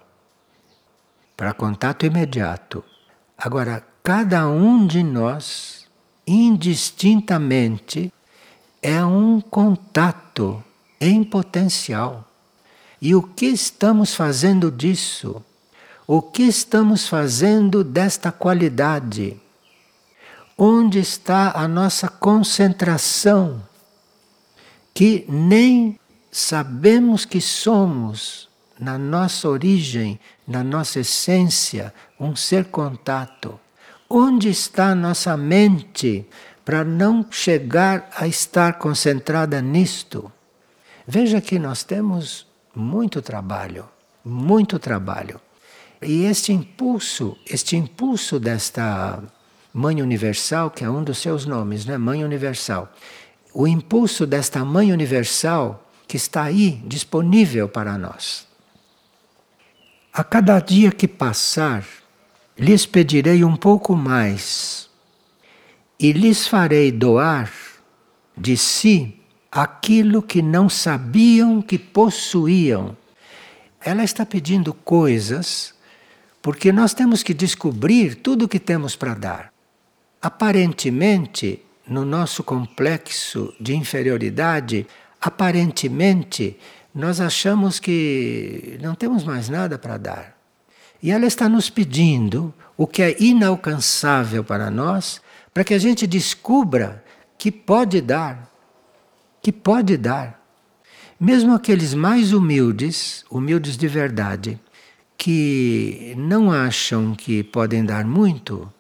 para 1.38 1.54
contato 1.54 2.06
imediato. 2.06 2.84
Agora, 3.38 3.91
cada 4.04 4.48
um 4.50 4.86
de 4.88 5.04
nós, 5.04 5.86
indistintamente, 6.26 8.12
é 8.82 9.04
um 9.04 9.40
contato 9.40 10.64
em 11.00 11.24
potencial. 11.24 12.28
E 13.02 13.14
o 13.16 13.22
que 13.22 13.48
estamos 13.48 14.14
fazendo 14.14 14.72
disso? 14.72 15.44
O 16.08 16.22
que 16.22 16.44
estamos 16.44 17.08
fazendo 17.08 17.84
desta 17.84 18.32
qualidade? 18.32 19.40
Onde 20.58 21.00
está 21.00 21.52
a 21.56 21.68
nossa 21.68 22.08
concentração? 22.08 23.62
Que 24.94 25.26
nem 25.30 26.00
sabemos 26.32 27.26
que 27.26 27.42
somos, 27.42 28.50
na 28.80 28.98
nossa 28.98 29.48
origem, 29.48 30.20
na 30.48 30.64
nossa 30.64 31.00
essência, 31.00 31.94
um 32.20 32.36
ser 32.36 32.66
contato. 32.66 33.60
Onde 34.14 34.50
está 34.50 34.94
nossa 34.94 35.38
mente 35.38 36.28
para 36.66 36.84
não 36.84 37.26
chegar 37.32 38.10
a 38.14 38.28
estar 38.28 38.74
concentrada 38.74 39.62
nisto? 39.62 40.30
Veja 41.08 41.40
que 41.40 41.58
nós 41.58 41.84
temos 41.84 42.46
muito 42.76 43.22
trabalho, 43.22 43.88
muito 44.26 44.78
trabalho. 44.78 45.40
E 46.02 46.26
este 46.26 46.52
impulso, 46.52 47.38
este 47.50 47.78
impulso 47.78 48.38
desta 48.38 49.24
Mãe 49.74 50.02
Universal, 50.02 50.72
que 50.72 50.84
é 50.84 50.90
um 50.90 51.06
dos 51.06 51.20
seus 51.20 51.46
nomes, 51.46 51.86
né? 51.86 51.98
Mãe 51.98 52.22
Universal. 52.22 52.92
O 53.54 53.66
impulso 53.66 54.28
desta 54.28 54.66
Mãe 54.66 54.92
Universal 54.92 55.90
que 56.06 56.18
está 56.18 56.44
aí 56.44 56.82
disponível 56.86 57.70
para 57.70 57.98
nós. 57.98 58.46
A 60.12 60.22
cada 60.22 60.60
dia 60.60 60.92
que 60.92 61.08
passar, 61.08 61.86
lhes 62.62 62.86
pedirei 62.86 63.44
um 63.44 63.56
pouco 63.56 63.96
mais 63.96 64.88
e 66.00 66.12
lhes 66.12 66.48
farei 66.48 66.92
doar 66.92 67.52
de 68.38 68.56
si 68.56 69.20
aquilo 69.52 70.22
que 70.22 70.44
não 70.44 70.70
sabiam 70.70 71.60
que 71.60 71.80
possuíam. 71.80 72.96
Ela 73.84 74.04
está 74.04 74.24
pedindo 74.28 74.76
coisas 74.76 75.74
porque 76.40 76.72
nós 76.72 76.94
temos 76.94 77.24
que 77.24 77.34
descobrir 77.34 78.14
tudo 78.14 78.46
o 78.46 78.48
que 78.48 78.60
temos 78.60 78.96
para 78.96 79.16
dar. 79.16 79.54
Aparentemente, 80.22 81.66
no 81.88 82.06
nosso 82.06 82.44
complexo 82.44 83.56
de 83.60 83.76
inferioridade, 83.76 84.86
aparentemente, 85.20 86.56
nós 86.94 87.20
achamos 87.20 87.80
que 87.80 88.78
não 88.80 88.94
temos 88.94 89.24
mais 89.24 89.50
nada 89.50 89.80
para 89.80 89.98
dar. 89.98 90.41
E 91.02 91.12
ela 91.12 91.26
está 91.26 91.50
nos 91.50 91.70
pedindo 91.70 92.54
o 92.78 92.86
que 92.86 93.02
é 93.02 93.16
inalcançável 93.22 94.44
para 94.44 94.70
nós, 94.70 95.22
para 95.54 95.64
que 95.64 95.74
a 95.74 95.80
gente 95.80 96.06
descubra 96.06 97.04
que 97.38 97.52
pode 97.52 98.02
dar, 98.02 98.50
que 99.42 99.52
pode 99.52 99.98
dar. 99.98 100.40
Mesmo 101.20 101.54
aqueles 101.54 101.94
mais 101.94 102.34
humildes, 102.34 103.26
humildes 103.30 103.78
de 103.78 103.88
verdade, 103.88 104.60
que 105.18 106.16
não 106.18 106.52
acham 106.52 107.14
que 107.14 107.44
podem 107.44 107.86
dar 107.86 108.06
muito, 108.06 108.72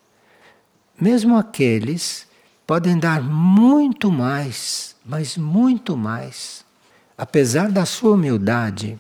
mesmo 1.00 1.36
aqueles 1.38 2.28
podem 2.66 2.98
dar 2.98 3.22
muito 3.22 4.12
mais, 4.12 4.96
mas 5.06 5.36
muito 5.38 5.98
mais, 5.98 6.64
apesar 7.18 7.72
da 7.72 7.86
sua 7.86 8.14
humildade. 8.14 9.00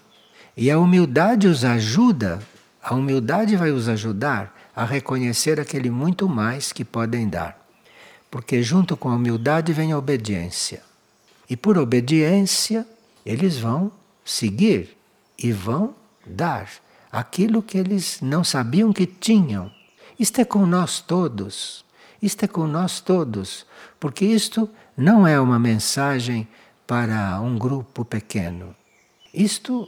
E 0.57 0.69
a 0.69 0.77
humildade 0.77 1.47
os 1.47 1.63
ajuda, 1.63 2.41
a 2.83 2.95
humildade 2.95 3.55
vai 3.55 3.71
os 3.71 3.87
ajudar 3.87 4.55
a 4.75 4.83
reconhecer 4.85 5.59
aquele 5.59 5.89
muito 5.89 6.27
mais 6.27 6.71
que 6.71 6.83
podem 6.83 7.29
dar. 7.29 7.59
Porque 8.29 8.63
junto 8.63 8.97
com 8.97 9.09
a 9.09 9.15
humildade 9.15 9.73
vem 9.73 9.91
a 9.91 9.97
obediência. 9.97 10.81
E 11.49 11.57
por 11.57 11.77
obediência, 11.77 12.87
eles 13.25 13.59
vão 13.59 13.91
seguir 14.23 14.97
e 15.37 15.51
vão 15.51 15.93
dar 16.25 16.69
aquilo 17.11 17.61
que 17.61 17.77
eles 17.77 18.19
não 18.21 18.43
sabiam 18.43 18.93
que 18.93 19.05
tinham. 19.05 19.71
Isto 20.17 20.39
é 20.41 20.45
com 20.45 20.65
nós 20.65 21.01
todos. 21.01 21.83
Isto 22.21 22.45
é 22.45 22.47
com 22.47 22.65
nós 22.65 23.01
todos. 23.01 23.65
Porque 23.99 24.25
isto 24.25 24.69
não 24.95 25.27
é 25.27 25.39
uma 25.39 25.59
mensagem 25.59 26.47
para 26.87 27.39
um 27.41 27.57
grupo 27.57 28.05
pequeno. 28.05 28.75
Isto 29.33 29.87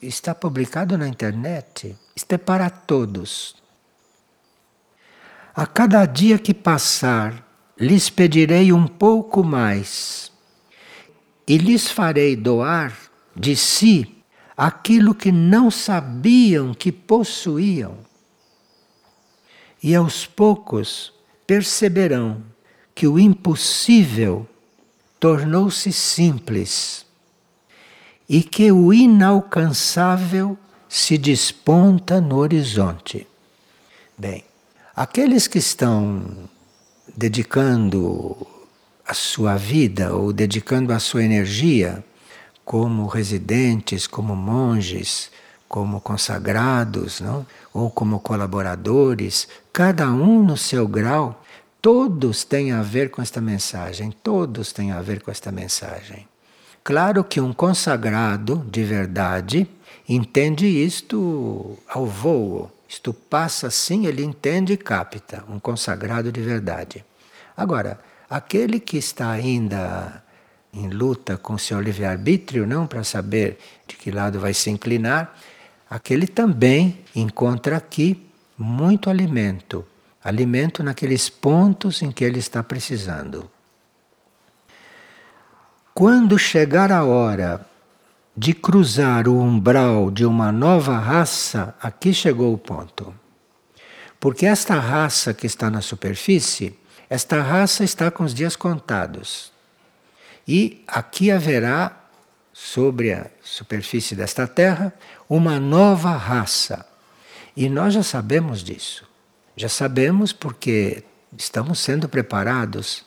está 0.00 0.34
publicado 0.34 0.96
na 0.96 1.08
internet. 1.08 1.96
Isto 2.14 2.32
é 2.32 2.38
para 2.38 2.68
todos. 2.70 3.54
A 5.54 5.66
cada 5.66 6.04
dia 6.06 6.38
que 6.38 6.54
passar, 6.54 7.46
lhes 7.78 8.08
pedirei 8.08 8.72
um 8.72 8.86
pouco 8.86 9.42
mais 9.42 10.30
e 11.46 11.58
lhes 11.58 11.90
farei 11.90 12.36
doar 12.36 12.96
de 13.34 13.56
si 13.56 14.22
aquilo 14.56 15.14
que 15.14 15.32
não 15.32 15.70
sabiam 15.70 16.72
que 16.72 16.92
possuíam. 16.92 17.98
E 19.82 19.94
aos 19.94 20.26
poucos 20.26 21.12
perceberão 21.46 22.42
que 22.94 23.06
o 23.06 23.18
impossível 23.18 24.48
tornou-se 25.18 25.92
simples 25.92 27.04
e 28.28 28.42
que 28.42 28.70
o 28.70 28.92
inalcançável 28.92 30.56
se 30.92 31.16
desponta 31.16 32.20
no 32.20 32.36
horizonte. 32.36 33.26
Bem, 34.18 34.44
aqueles 34.94 35.48
que 35.48 35.56
estão 35.56 36.22
dedicando 37.16 38.36
a 39.06 39.14
sua 39.14 39.56
vida 39.56 40.14
ou 40.14 40.34
dedicando 40.34 40.92
a 40.92 40.98
sua 40.98 41.24
energia 41.24 42.04
como 42.62 43.06
residentes, 43.06 44.06
como 44.06 44.36
monges, 44.36 45.30
como 45.66 45.98
consagrados, 45.98 47.22
não? 47.22 47.46
ou 47.72 47.90
como 47.90 48.20
colaboradores, 48.20 49.48
cada 49.72 50.10
um 50.10 50.44
no 50.44 50.58
seu 50.58 50.86
grau, 50.86 51.42
todos 51.80 52.44
têm 52.44 52.70
a 52.70 52.82
ver 52.82 53.10
com 53.10 53.22
esta 53.22 53.40
mensagem, 53.40 54.12
todos 54.22 54.74
têm 54.74 54.92
a 54.92 55.00
ver 55.00 55.22
com 55.22 55.30
esta 55.30 55.50
mensagem. 55.50 56.28
Claro 56.84 57.24
que 57.24 57.40
um 57.40 57.54
consagrado 57.54 58.62
de 58.70 58.84
verdade 58.84 59.66
entende 60.14 60.66
isto 60.66 61.78
ao 61.88 62.06
voo, 62.06 62.70
isto 62.88 63.12
passa 63.12 63.68
assim, 63.68 64.06
ele 64.06 64.22
entende 64.22 64.72
e 64.72 64.76
capta, 64.76 65.44
um 65.48 65.58
consagrado 65.58 66.30
de 66.30 66.40
verdade. 66.40 67.04
Agora, 67.56 67.98
Aquele 68.32 68.80
que 68.80 68.96
está 68.96 69.30
ainda 69.30 70.24
em 70.72 70.88
luta 70.88 71.36
com 71.36 71.58
seu 71.58 71.78
livre-arbítrio, 71.82 72.66
não 72.66 72.86
para 72.86 73.04
saber 73.04 73.58
de 73.86 73.94
que 73.94 74.10
lado 74.10 74.40
vai 74.40 74.54
se 74.54 74.70
inclinar, 74.70 75.38
aquele 75.90 76.26
também 76.26 77.00
encontra 77.14 77.76
aqui 77.76 78.26
muito 78.56 79.10
alimento, 79.10 79.84
alimento 80.24 80.82
naqueles 80.82 81.28
pontos 81.28 82.00
em 82.00 82.10
que 82.10 82.24
ele 82.24 82.38
está 82.38 82.62
precisando. 82.62 83.50
Quando 85.92 86.38
chegar 86.38 86.90
a 86.90 87.04
hora 87.04 87.66
de 88.36 88.54
cruzar 88.54 89.28
o 89.28 89.38
umbral 89.38 90.10
de 90.10 90.24
uma 90.24 90.50
nova 90.50 90.98
raça, 90.98 91.74
aqui 91.80 92.14
chegou 92.14 92.54
o 92.54 92.58
ponto. 92.58 93.14
Porque 94.18 94.46
esta 94.46 94.78
raça 94.78 95.34
que 95.34 95.46
está 95.46 95.70
na 95.70 95.80
superfície 95.80 96.78
esta 97.12 97.42
raça 97.42 97.84
está 97.84 98.10
com 98.10 98.24
os 98.24 98.32
dias 98.32 98.56
contados. 98.56 99.52
E 100.48 100.82
aqui 100.86 101.30
haverá, 101.30 101.94
sobre 102.54 103.12
a 103.12 103.26
superfície 103.42 104.16
desta 104.16 104.46
terra, 104.46 104.94
uma 105.28 105.60
nova 105.60 106.16
raça. 106.16 106.86
E 107.54 107.68
nós 107.68 107.92
já 107.92 108.02
sabemos 108.02 108.64
disso. 108.64 109.06
Já 109.54 109.68
sabemos 109.68 110.32
porque 110.32 111.04
estamos 111.36 111.80
sendo 111.80 112.08
preparados 112.08 113.04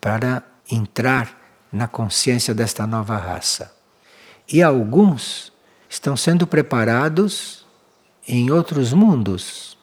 para 0.00 0.42
entrar 0.70 1.38
na 1.70 1.86
consciência 1.86 2.54
desta 2.54 2.86
nova 2.86 3.18
raça. 3.18 3.75
E 4.48 4.62
alguns 4.62 5.52
estão 5.88 6.16
sendo 6.16 6.46
preparados 6.46 7.66
em 8.26 8.50
outros 8.50 8.92
mundos 8.92 9.76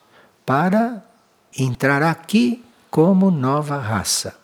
para 0.46 1.04
entrar 1.58 2.04
aqui 2.04 2.64
como 2.90 3.32
nova 3.32 3.78
raça. 3.78 4.36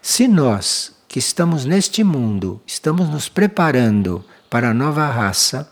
Se 0.00 0.26
nós, 0.26 0.94
que 1.06 1.18
estamos 1.18 1.64
neste 1.64 2.02
mundo, 2.02 2.60
estamos 2.66 3.08
nos 3.08 3.28
preparando 3.28 4.24
para 4.48 4.70
a 4.70 4.74
nova 4.74 5.06
raça, 5.06 5.70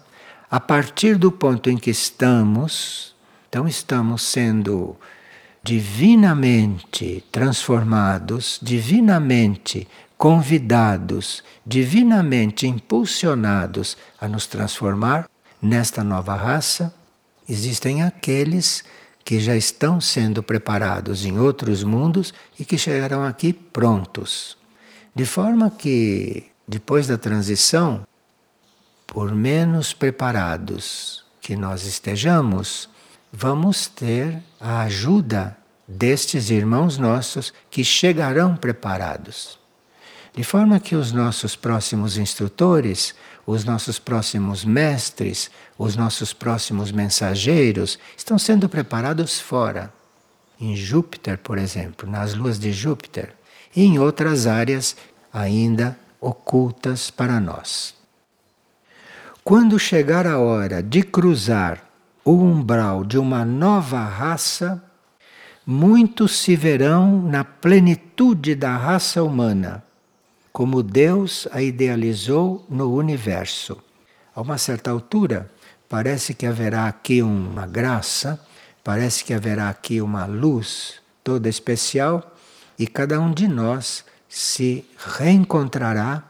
a 0.51 0.59
partir 0.59 1.17
do 1.17 1.31
ponto 1.31 1.71
em 1.71 1.77
que 1.77 1.91
estamos, 1.91 3.15
então 3.49 3.69
estamos 3.69 4.23
sendo 4.23 4.97
divinamente 5.63 7.25
transformados, 7.31 8.59
divinamente 8.63 9.87
convidados, 10.21 11.43
divinamente 11.65 12.67
impulsionados 12.67 13.97
a 14.21 14.29
nos 14.29 14.47
transformar 14.47 15.27
nesta 15.63 16.05
nova 16.05 16.35
raça, 16.35 16.95
existem 17.49 18.03
aqueles 18.03 18.85
que 19.25 19.41
já 19.41 19.57
estão 19.57 19.99
sendo 19.99 20.43
preparados 20.43 21.25
em 21.25 21.39
outros 21.39 21.83
mundos 21.83 22.35
e 22.59 22.67
que 22.67 22.77
chegarão 22.77 23.25
aqui 23.25 23.55
prontos. 23.55 24.59
De 25.15 25.25
forma 25.25 25.71
que, 25.71 26.49
depois 26.69 27.07
da 27.07 27.17
transição, 27.17 28.07
por 29.07 29.35
menos 29.35 29.95
preparados 29.95 31.25
que 31.41 31.57
nós 31.57 31.87
estejamos, 31.87 32.91
vamos 33.33 33.87
ter 33.87 34.43
a 34.61 34.83
ajuda 34.83 35.57
destes 35.89 36.51
irmãos 36.51 36.99
nossos 36.99 37.55
que 37.71 37.83
chegarão 37.83 38.55
preparados. 38.55 39.60
De 40.35 40.45
forma 40.45 40.79
que 40.79 40.95
os 40.95 41.13
nossos 41.13 41.57
próximos 41.57 42.17
instrutores, 42.17 43.15
os 43.47 43.65
nossos 43.65 43.99
próximos 43.99 44.65
mestres, 44.65 45.51
os 45.77 45.97
nossos 45.97 46.33
próximos 46.33 46.93
mensageiros 46.93 47.99
estão 48.17 48.39
sendo 48.39 48.69
preparados 48.69 49.41
fora. 49.41 49.93
Em 50.61 50.77
Júpiter, 50.77 51.39
por 51.39 51.59
exemplo, 51.59 52.09
nas 52.09 52.35
luas 52.35 52.59
de 52.59 52.73
Júpiter, 52.73 53.35
e 53.75 53.83
em 53.85 53.99
outras 53.99 54.47
áreas 54.47 54.97
ainda 55.33 55.99
ocultas 56.21 57.11
para 57.11 57.41
nós. 57.41 57.95
Quando 59.43 59.79
chegar 59.79 60.27
a 60.27 60.39
hora 60.39 60.83
de 60.83 61.03
cruzar 61.03 61.83
o 62.25 62.33
umbral 62.33 63.05
de 63.05 63.19
uma 63.19 63.45
nova 63.45 64.05
raça, 64.05 64.83
muitos 65.67 66.39
se 66.39 66.55
verão 66.55 67.23
na 67.23 67.43
plenitude 67.43 68.55
da 68.55 68.77
raça 68.77 69.23
humana, 69.23 69.83
como 70.53 70.83
Deus 70.83 71.47
a 71.53 71.63
idealizou 71.63 72.65
no 72.69 72.95
universo. 72.95 73.83
A 74.35 74.41
uma 74.41 74.59
certa 74.59 74.91
altura, 74.91 75.51
parece 75.89 76.35
que 76.35 76.47
haverá 76.47 76.87
aqui 76.87 77.23
uma 77.23 77.67
graça, 77.67 78.41
parece 78.83 79.25
que 79.25 79.35
haverá 79.35 79.69
aqui 79.69 80.01
uma 80.01 80.27
luz 80.27 81.01
toda 81.23 81.49
especial 81.49 82.35
e 82.79 82.87
cada 82.87 83.21
um 83.21 83.33
de 83.33 83.47
nós 83.47 84.05
se 84.29 84.85
reencontrará 85.19 86.23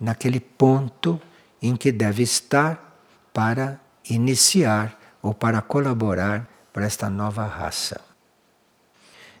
naquele 0.00 0.40
ponto 0.40 1.20
em 1.60 1.74
que 1.74 1.90
deve 1.90 2.22
estar 2.22 2.98
para 3.32 3.80
iniciar 4.08 4.98
ou 5.22 5.34
para 5.34 5.60
colaborar 5.60 6.48
para 6.72 6.84
esta 6.84 7.08
nova 7.08 7.44
raça. 7.44 8.00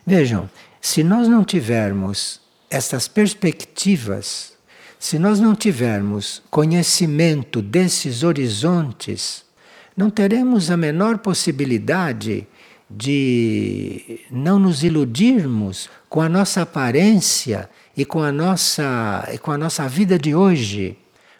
Vejam, 0.06 0.48
se 0.80 1.02
nós 1.02 1.28
não 1.28 1.44
tivermos 1.44 2.40
estas 2.70 3.08
perspectivas, 3.08 4.52
se 4.98 5.18
nós 5.18 5.38
não 5.38 5.54
tivermos 5.54 6.42
conhecimento 6.50 7.62
desses 7.62 8.22
horizontes, 8.22 9.44
não 9.96 10.10
teremos 10.10 10.70
a 10.70 10.76
menor 10.76 11.18
possibilidade 11.18 12.46
de 12.88 14.20
não 14.30 14.58
nos 14.58 14.82
iludirmos 14.82 15.88
com 16.08 16.20
a 16.20 16.28
nossa 16.28 16.62
aparência 16.62 17.68
e 17.96 18.04
com 18.04 18.22
a 18.22 18.30
nossa, 18.30 19.28
e 19.32 19.38
com 19.38 19.50
a 19.50 19.58
nossa 19.58 19.88
vida 19.88 20.18
de 20.18 20.34
hoje, 20.34 20.96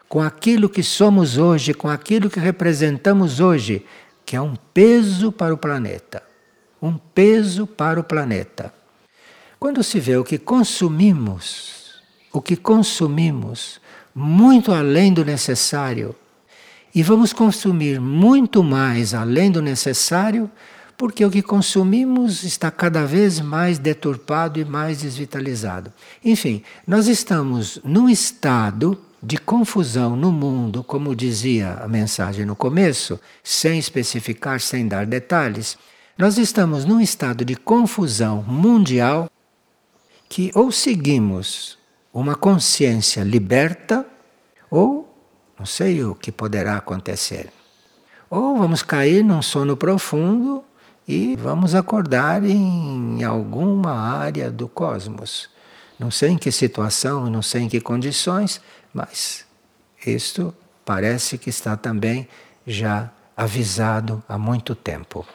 com 0.08 0.22
aquilo 0.22 0.68
que 0.68 0.82
somos 0.82 1.36
hoje, 1.38 1.74
com 1.74 1.88
aquilo 1.88 2.30
que 2.30 2.40
representamos 2.40 3.40
hoje, 3.40 3.84
que 4.24 4.34
é 4.34 4.40
um 4.40 4.56
peso 4.74 5.30
para 5.30 5.54
o 5.54 5.58
planeta. 5.58 6.22
Um 6.80 6.96
peso 6.96 7.66
para 7.66 8.00
o 8.00 8.04
planeta. 8.04 8.72
Quando 9.58 9.82
se 9.82 9.98
vê 9.98 10.16
o 10.16 10.24
que 10.24 10.38
consumimos, 10.38 12.00
o 12.30 12.42
que 12.42 12.56
consumimos, 12.56 13.80
muito 14.14 14.70
além 14.72 15.12
do 15.12 15.24
necessário, 15.24 16.14
e 16.94 17.02
vamos 17.02 17.32
consumir 17.32 18.00
muito 18.00 18.62
mais 18.62 19.14
além 19.14 19.50
do 19.50 19.62
necessário, 19.62 20.50
porque 20.96 21.24
o 21.24 21.30
que 21.30 21.42
consumimos 21.42 22.42
está 22.42 22.70
cada 22.70 23.04
vez 23.04 23.40
mais 23.40 23.78
deturpado 23.78 24.58
e 24.58 24.64
mais 24.64 25.00
desvitalizado. 25.00 25.92
Enfim, 26.24 26.62
nós 26.86 27.06
estamos 27.06 27.80
num 27.84 28.08
estado 28.08 28.98
de 29.22 29.38
confusão 29.38 30.16
no 30.16 30.30
mundo, 30.30 30.84
como 30.84 31.16
dizia 31.16 31.78
a 31.82 31.88
mensagem 31.88 32.44
no 32.46 32.56
começo, 32.56 33.18
sem 33.42 33.78
especificar, 33.78 34.60
sem 34.60 34.86
dar 34.86 35.06
detalhes. 35.06 35.76
Nós 36.16 36.38
estamos 36.38 36.84
num 36.84 37.00
estado 37.00 37.44
de 37.44 37.56
confusão 37.56 38.42
mundial 38.42 39.30
que 40.28 40.50
ou 40.54 40.70
seguimos 40.72 41.78
uma 42.12 42.34
consciência 42.34 43.22
liberta, 43.22 44.06
ou 44.70 45.06
não 45.58 45.66
sei 45.66 46.02
o 46.02 46.14
que 46.14 46.32
poderá 46.32 46.76
acontecer. 46.76 47.50
Ou 48.28 48.56
vamos 48.58 48.82
cair 48.82 49.22
num 49.22 49.42
sono 49.42 49.76
profundo 49.76 50.64
e 51.06 51.36
vamos 51.36 51.74
acordar 51.74 52.44
em 52.44 53.22
alguma 53.22 53.92
área 53.92 54.50
do 54.50 54.68
cosmos. 54.68 55.48
Não 55.98 56.10
sei 56.10 56.30
em 56.30 56.38
que 56.38 56.50
situação, 56.50 57.30
não 57.30 57.42
sei 57.42 57.62
em 57.62 57.68
que 57.68 57.80
condições, 57.80 58.60
mas 58.92 59.44
isto 60.04 60.54
parece 60.84 61.38
que 61.38 61.50
está 61.50 61.76
também 61.76 62.28
já 62.66 63.10
avisado 63.36 64.22
há 64.28 64.36
muito 64.36 64.74
tempo. 64.74 65.26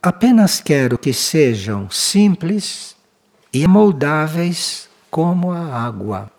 Apenas 0.00 0.60
quero 0.60 0.96
que 0.96 1.12
sejam 1.12 1.90
simples 1.90 2.94
e 3.52 3.66
moldáveis 3.66 4.88
como 5.10 5.50
a 5.50 5.58
água. 5.58 6.30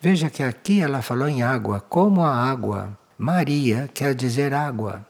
Veja 0.00 0.30
que 0.30 0.42
aqui 0.42 0.80
ela 0.80 1.02
falou 1.02 1.28
em 1.28 1.42
água, 1.42 1.78
como 1.78 2.22
a 2.22 2.34
água. 2.34 2.96
Maria 3.18 3.90
quer 3.92 4.14
dizer 4.14 4.54
água. 4.54 5.06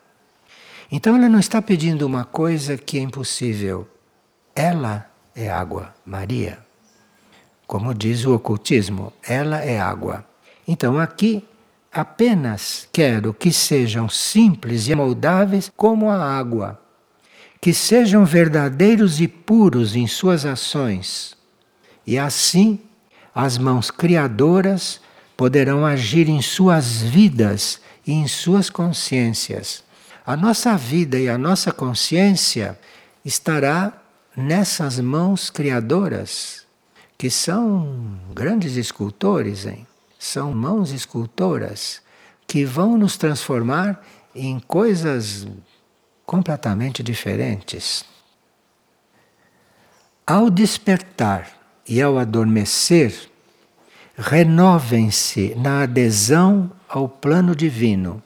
Então 0.90 1.14
ela 1.14 1.28
não 1.28 1.38
está 1.38 1.62
pedindo 1.62 2.04
uma 2.04 2.24
coisa 2.24 2.76
que 2.76 2.98
é 2.98 3.02
impossível. 3.02 3.88
Ela 4.52 5.08
é 5.32 5.48
água, 5.48 5.94
Maria. 6.04 6.58
Como 7.68 7.94
diz 7.94 8.26
o 8.26 8.34
ocultismo, 8.34 9.12
ela 9.22 9.60
é 9.60 9.80
água. 9.80 10.26
Então 10.66 10.98
aqui 10.98 11.48
apenas 11.92 12.88
quero 12.92 13.32
que 13.32 13.52
sejam 13.52 14.08
simples 14.08 14.88
e 14.88 14.94
moldáveis 14.96 15.70
como 15.76 16.10
a 16.10 16.20
água, 16.20 16.81
que 17.62 17.72
sejam 17.72 18.26
verdadeiros 18.26 19.22
e 19.22 19.26
puros 19.26 19.96
em 19.96 20.06
suas 20.06 20.44
ações. 20.44 21.34
E 22.06 22.18
assim 22.18 22.78
as 23.34 23.56
mãos 23.56 23.90
criadoras 23.90 25.00
poderão 25.34 25.86
agir 25.86 26.28
em 26.28 26.42
suas 26.42 27.00
vidas 27.00 27.80
e 28.06 28.12
em 28.12 28.28
suas 28.28 28.68
consciências 28.68 29.82
a 30.24 30.36
nossa 30.36 30.76
vida 30.76 31.18
e 31.18 31.28
a 31.28 31.36
nossa 31.36 31.72
consciência 31.72 32.78
estará 33.24 33.92
nessas 34.36 35.00
mãos 35.00 35.50
criadoras, 35.50 36.64
que 37.18 37.28
são 37.28 38.18
grandes 38.32 38.76
escultores, 38.76 39.66
hein? 39.66 39.86
são 40.18 40.52
mãos 40.52 40.92
escultoras 40.92 42.00
que 42.46 42.64
vão 42.64 42.96
nos 42.96 43.16
transformar 43.16 44.00
em 44.34 44.60
coisas 44.60 45.46
completamente 46.24 47.02
diferentes. 47.02 48.04
Ao 50.26 50.48
despertar 50.48 51.50
e 51.88 52.00
ao 52.00 52.18
adormecer, 52.18 53.30
renovem-se 54.16 55.54
na 55.56 55.82
adesão 55.82 56.70
ao 56.88 57.08
plano 57.08 57.56
divino 57.56 58.22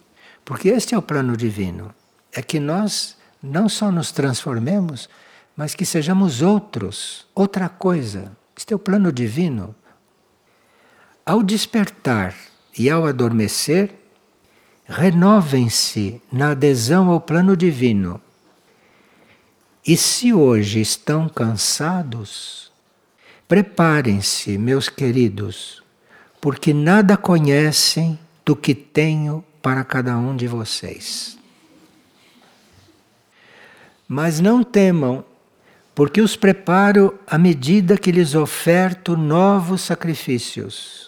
porque 0.46 0.68
este 0.68 0.94
é 0.94 0.98
o 0.98 1.02
plano 1.02 1.36
divino. 1.36 1.92
É 2.32 2.40
que 2.40 2.60
nós 2.60 3.16
não 3.42 3.68
só 3.68 3.90
nos 3.90 4.12
transformemos, 4.12 5.08
mas 5.56 5.74
que 5.74 5.84
sejamos 5.84 6.40
outros, 6.40 7.26
outra 7.34 7.68
coisa. 7.68 8.30
Este 8.56 8.72
é 8.72 8.76
o 8.76 8.78
plano 8.78 9.10
divino. 9.10 9.74
Ao 11.26 11.42
despertar 11.42 12.32
e 12.78 12.88
ao 12.88 13.06
adormecer, 13.06 13.92
renovem-se 14.88 16.20
na 16.32 16.50
adesão 16.50 17.10
ao 17.10 17.20
plano 17.20 17.56
divino. 17.56 18.20
E 19.86 19.96
se 19.96 20.32
hoje 20.32 20.80
estão 20.80 21.28
cansados, 21.28 22.72
preparem-se, 23.46 24.58
meus 24.58 24.88
queridos, 24.88 25.82
porque 26.40 26.72
nada 26.72 27.16
conhecem 27.16 28.18
do 28.44 28.54
que 28.54 28.74
tenho 28.74 29.44
para 29.60 29.84
cada 29.84 30.16
um 30.16 30.36
de 30.36 30.46
vocês. 30.46 31.36
Mas 34.08 34.38
não 34.38 34.62
temam, 34.62 35.24
porque 35.94 36.20
os 36.20 36.36
preparo 36.36 37.18
à 37.26 37.36
medida 37.36 37.96
que 37.96 38.12
lhes 38.12 38.34
oferto 38.34 39.16
novos 39.16 39.82
sacrifícios. 39.82 41.05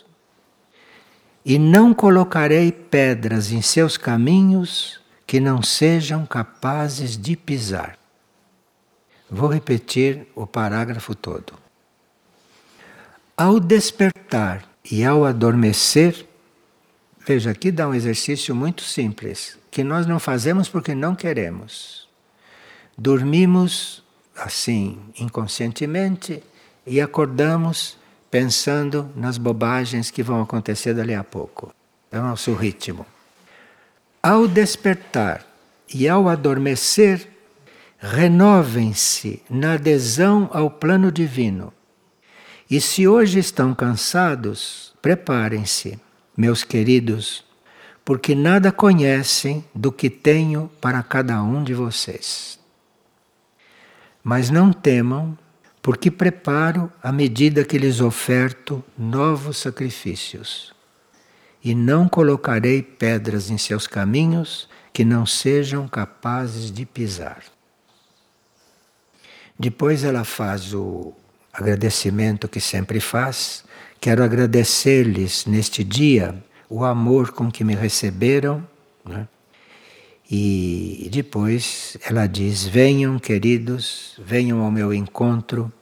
E 1.44 1.58
não 1.58 1.94
colocarei 1.94 2.70
pedras 2.72 3.52
em 3.52 3.62
seus 3.62 3.96
caminhos 3.96 5.00
que 5.26 5.40
não 5.40 5.62
sejam 5.62 6.26
capazes 6.26 7.16
de 7.16 7.36
pisar. 7.36 7.98
Vou 9.30 9.48
repetir 9.48 10.26
o 10.34 10.46
parágrafo 10.46 11.14
todo. 11.14 11.52
Ao 13.36 13.60
despertar 13.60 14.64
e 14.90 15.04
ao 15.04 15.24
adormecer, 15.24 16.28
Veja, 17.28 17.50
aqui 17.50 17.70
dá 17.70 17.86
um 17.86 17.94
exercício 17.94 18.54
muito 18.54 18.82
simples, 18.82 19.58
que 19.70 19.84
nós 19.84 20.06
não 20.06 20.18
fazemos 20.18 20.66
porque 20.66 20.94
não 20.94 21.14
queremos. 21.14 22.08
Dormimos 22.96 24.02
assim, 24.34 24.98
inconscientemente, 25.20 26.42
e 26.86 27.02
acordamos 27.02 27.97
pensando 28.30 29.10
nas 29.14 29.38
bobagens 29.38 30.10
que 30.10 30.22
vão 30.22 30.42
acontecer 30.42 30.94
dali 30.94 31.14
a 31.14 31.24
pouco. 31.24 31.72
É 32.10 32.18
o 32.18 32.22
nosso 32.22 32.52
ritmo. 32.54 33.06
Ao 34.22 34.46
despertar 34.46 35.44
e 35.92 36.08
ao 36.08 36.28
adormecer, 36.28 37.28
renovem-se 37.98 39.42
na 39.48 39.74
adesão 39.74 40.48
ao 40.52 40.70
plano 40.70 41.10
divino. 41.10 41.72
E 42.70 42.80
se 42.80 43.08
hoje 43.08 43.38
estão 43.38 43.74
cansados, 43.74 44.94
preparem-se 45.00 45.98
meus 46.36 46.62
queridos, 46.62 47.44
porque 48.04 48.34
nada 48.34 48.70
conhecem 48.70 49.64
do 49.74 49.90
que 49.90 50.10
tenho 50.10 50.70
para 50.80 51.02
cada 51.02 51.42
um 51.42 51.64
de 51.64 51.74
vocês. 51.74 52.58
Mas 54.22 54.50
não 54.50 54.72
temam, 54.72 55.36
porque 55.82 56.10
preparo 56.10 56.92
à 57.02 57.12
medida 57.12 57.64
que 57.64 57.78
lhes 57.78 58.00
oferto 58.00 58.84
novos 58.96 59.58
sacrifícios. 59.58 60.74
E 61.62 61.74
não 61.74 62.08
colocarei 62.08 62.82
pedras 62.82 63.50
em 63.50 63.58
seus 63.58 63.86
caminhos 63.86 64.68
que 64.92 65.04
não 65.04 65.26
sejam 65.26 65.86
capazes 65.88 66.70
de 66.70 66.86
pisar. 66.86 67.42
Depois 69.58 70.04
ela 70.04 70.24
faz 70.24 70.72
o 70.72 71.12
agradecimento 71.52 72.48
que 72.48 72.60
sempre 72.60 73.00
faz. 73.00 73.64
Quero 74.00 74.22
agradecer-lhes 74.22 75.46
neste 75.46 75.82
dia 75.82 76.34
o 76.68 76.84
amor 76.84 77.32
com 77.32 77.50
que 77.50 77.64
me 77.64 77.74
receberam. 77.74 78.66
Né? 79.04 79.26
E 80.30 81.08
depois 81.10 81.96
ela 82.04 82.26
diz: 82.26 82.64
Venham, 82.64 83.18
queridos, 83.18 84.14
venham 84.18 84.60
ao 84.60 84.70
meu 84.70 84.92
encontro, 84.92 85.72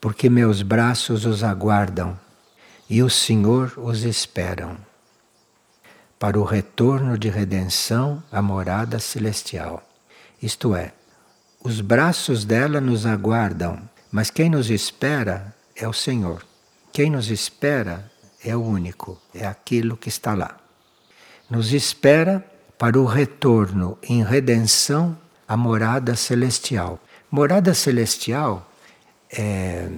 porque 0.00 0.28
meus 0.28 0.62
braços 0.62 1.24
os 1.24 1.44
aguardam 1.44 2.18
e 2.90 3.02
o 3.02 3.08
Senhor 3.08 3.72
os 3.76 4.02
esperam 4.02 4.76
para 6.18 6.38
o 6.38 6.44
retorno 6.44 7.18
de 7.18 7.28
redenção 7.28 8.22
à 8.30 8.42
morada 8.42 8.98
celestial. 8.98 9.82
Isto 10.40 10.74
é, 10.76 10.92
os 11.64 11.80
braços 11.80 12.44
dela 12.44 12.80
nos 12.80 13.06
aguardam, 13.06 13.80
mas 14.10 14.30
quem 14.30 14.50
nos 14.50 14.70
espera 14.70 15.54
é 15.74 15.86
o 15.88 15.92
Senhor. 15.92 16.44
Quem 16.92 17.10
nos 17.10 17.30
espera 17.30 18.10
é 18.44 18.54
o 18.54 18.62
único, 18.62 19.20
é 19.34 19.46
aquilo 19.46 19.96
que 19.96 20.08
está 20.08 20.34
lá. 20.34 20.58
Nos 21.48 21.72
espera 21.72 22.44
para 22.82 22.98
o 22.98 23.04
retorno 23.04 23.96
em 24.02 24.24
redenção 24.24 25.16
à 25.46 25.56
morada 25.56 26.16
celestial. 26.16 26.98
Morada 27.30 27.74
celestial 27.74 28.68
é 29.32 29.88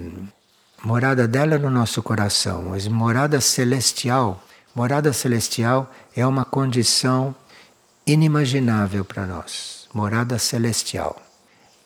morada 0.85 1.27
dela 1.27 1.57
no 1.57 1.71
nosso 1.71 2.03
coração, 2.03 2.67
mas 2.69 2.87
morada 2.87 3.41
celestial, 3.41 4.45
morada 4.75 5.15
celestial 5.15 5.91
é 6.15 6.27
uma 6.27 6.45
condição 6.45 7.35
inimaginável 8.07 9.03
para 9.03 9.25
nós. 9.25 9.89
Morada 9.95 10.39
celestial. 10.39 11.17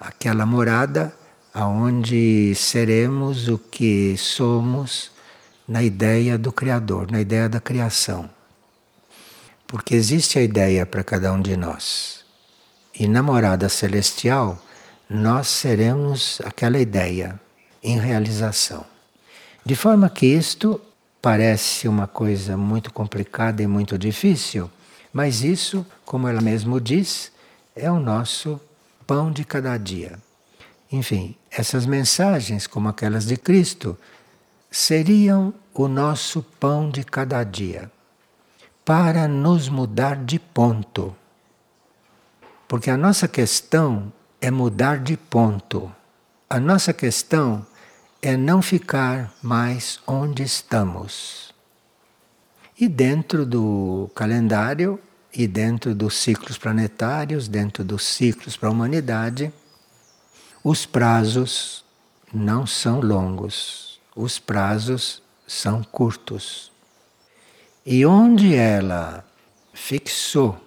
Aquela 0.01 0.45
morada 0.45 1.15
aonde 1.55 2.53
seremos 2.57 3.47
o 3.47 3.57
que 3.57 4.17
somos 4.17 5.13
na 5.69 5.81
ideia 5.81 6.37
do 6.37 6.51
Criador, 6.51 7.09
na 7.09 7.21
ideia 7.21 7.49
da 7.49 7.61
criação. 7.61 8.29
Porque 9.69 9.95
existe 9.95 10.39
a 10.39 10.43
ideia 10.43 10.87
para 10.87 11.05
cada 11.05 11.31
um 11.31 11.43
de 11.43 11.55
nós. 11.55 12.25
E 12.99 13.07
na 13.07 13.23
morada 13.23 13.69
celestial, 13.69 14.59
nós 15.11 15.47
seremos 15.47 16.41
aquela 16.43 16.79
ideia 16.79 17.39
em 17.83 17.99
realização. 17.99 18.87
De 19.67 19.77
forma 19.77 20.09
que 20.09 20.25
isto 20.25 20.81
parece 21.21 21.87
uma 21.87 22.07
coisa 22.07 22.57
muito 22.57 22.91
complicada 22.91 23.63
e 23.63 23.67
muito 23.67 23.99
difícil, 23.99 24.71
mas 25.13 25.45
isso, 25.45 25.85
como 26.03 26.27
ela 26.27 26.41
mesmo 26.41 26.81
diz, 26.81 27.31
é 27.77 27.91
o 27.91 28.01
nosso 28.01 28.59
pão 29.07 29.31
de 29.31 29.45
cada 29.45 29.77
dia. 29.77 30.19
Enfim, 30.91 31.37
essas 31.51 31.85
mensagens, 31.85 32.67
como 32.67 32.89
aquelas 32.89 33.27
de 33.27 33.37
Cristo, 33.37 33.99
seriam 34.71 35.53
o 35.75 35.89
nosso 35.89 36.43
pão 36.59 36.89
de 36.89 37.05
cada 37.05 37.45
dia 37.45 37.91
para 38.89 39.29
nos 39.29 39.69
mudar 39.69 40.17
de 40.17 40.39
ponto. 40.39 41.15
Porque 42.67 42.91
a 42.91 42.97
nossa 42.97 43.29
questão 43.29 44.11
é 44.41 44.51
mudar 44.51 45.01
de 45.01 45.15
ponto. 45.15 45.93
A 46.49 46.59
nossa 46.59 46.95
questão 46.95 47.67
é 48.23 48.35
não 48.35 48.63
ficar 48.63 49.31
mais 49.43 50.01
onde 50.07 50.43
estamos. 50.43 51.53
E 52.81 52.89
dentro 52.89 53.45
do 53.45 54.11
calendário 54.15 54.99
e 55.35 55.47
dentro 55.47 55.95
dos 55.95 56.17
ciclos 56.17 56.57
planetários, 56.57 57.47
dentro 57.47 57.85
dos 57.85 58.03
ciclos 58.05 58.57
para 58.57 58.71
a 58.71 58.73
humanidade, 58.73 59.53
os 60.65 60.87
prazos 60.87 61.85
não 62.33 62.67
são 62.67 63.03
longos, 63.03 64.01
os 64.17 64.39
prazos 64.39 65.23
são 65.47 65.83
curtos. 65.83 66.78
E 67.91 68.05
onde 68.05 68.55
ela 68.55 69.25
fixou 69.73 70.61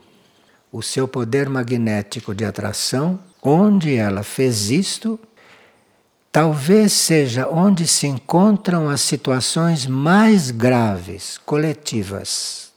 o 0.71 0.81
seu 0.81 1.07
poder 1.07 1.47
magnético 1.47 2.33
de 2.33 2.43
atração, 2.43 3.19
onde 3.43 3.93
ela 3.93 4.23
fez 4.23 4.71
isto, 4.71 5.19
talvez 6.31 6.91
seja 6.91 7.47
onde 7.47 7.85
se 7.85 8.07
encontram 8.07 8.89
as 8.89 9.01
situações 9.01 9.85
mais 9.85 10.49
graves, 10.49 11.37
coletivas. 11.37 12.71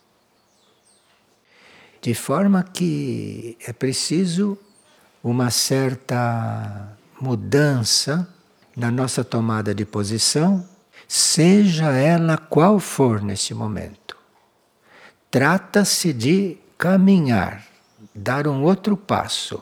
De 2.02 2.12
forma 2.12 2.62
que 2.62 3.56
é 3.66 3.72
preciso 3.72 4.58
uma 5.22 5.50
certa 5.50 6.92
mudança 7.18 8.28
na 8.76 8.90
nossa 8.90 9.24
tomada 9.24 9.74
de 9.74 9.86
posição, 9.86 10.68
seja 11.08 11.92
ela 11.92 12.36
qual 12.36 12.78
for 12.78 13.22
neste 13.22 13.54
momento. 13.54 14.03
Trata-se 15.34 16.12
de 16.12 16.58
caminhar, 16.78 17.66
dar 18.14 18.46
um 18.46 18.62
outro 18.62 18.96
passo. 18.96 19.60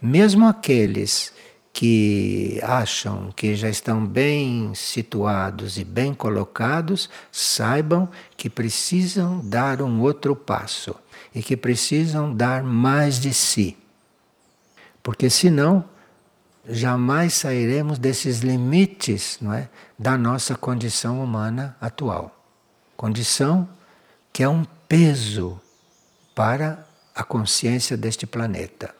Mesmo 0.00 0.48
aqueles 0.48 1.30
que 1.74 2.58
acham 2.62 3.30
que 3.36 3.54
já 3.54 3.68
estão 3.68 4.02
bem 4.06 4.74
situados 4.74 5.76
e 5.76 5.84
bem 5.84 6.14
colocados, 6.14 7.10
saibam 7.30 8.08
que 8.34 8.48
precisam 8.48 9.42
dar 9.44 9.82
um 9.82 10.00
outro 10.00 10.34
passo 10.34 10.94
e 11.34 11.42
que 11.42 11.54
precisam 11.54 12.34
dar 12.34 12.62
mais 12.62 13.20
de 13.20 13.34
si. 13.34 13.76
Porque 15.02 15.28
senão 15.28 15.84
jamais 16.66 17.34
sairemos 17.34 17.98
desses 17.98 18.38
limites 18.38 19.36
não 19.38 19.52
é, 19.52 19.68
da 19.98 20.16
nossa 20.16 20.54
condição 20.56 21.22
humana 21.22 21.76
atual. 21.78 22.34
Condição 22.96 23.68
que 24.32 24.42
é 24.42 24.48
um 24.48 24.64
peso 24.88 25.60
para 26.34 26.86
a 27.14 27.22
consciência 27.22 27.96
deste 27.96 28.26
planeta. 28.26 28.94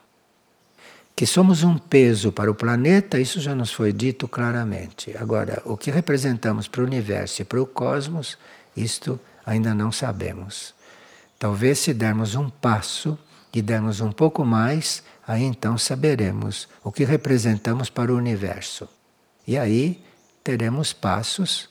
Que 1.16 1.26
somos 1.26 1.62
um 1.62 1.78
peso 1.78 2.32
para 2.32 2.50
o 2.50 2.54
planeta, 2.54 3.20
isso 3.20 3.40
já 3.40 3.54
nos 3.54 3.72
foi 3.72 3.92
dito 3.92 4.26
claramente. 4.26 5.16
Agora, 5.16 5.62
o 5.64 5.76
que 5.76 5.90
representamos 5.90 6.66
para 6.66 6.82
o 6.82 6.84
universo 6.86 7.42
e 7.42 7.44
para 7.44 7.62
o 7.62 7.66
cosmos, 7.66 8.36
isto 8.76 9.18
ainda 9.46 9.74
não 9.74 9.92
sabemos. 9.92 10.74
Talvez 11.38 11.78
se 11.78 11.94
dermos 11.94 12.34
um 12.34 12.50
passo 12.50 13.18
e 13.52 13.62
dermos 13.62 14.00
um 14.00 14.10
pouco 14.10 14.44
mais, 14.44 15.04
aí 15.26 15.44
então 15.44 15.78
saberemos 15.78 16.68
o 16.82 16.90
que 16.90 17.04
representamos 17.04 17.88
para 17.88 18.12
o 18.12 18.16
universo. 18.16 18.88
E 19.46 19.56
aí 19.56 20.02
teremos 20.42 20.92
passos, 20.92 21.68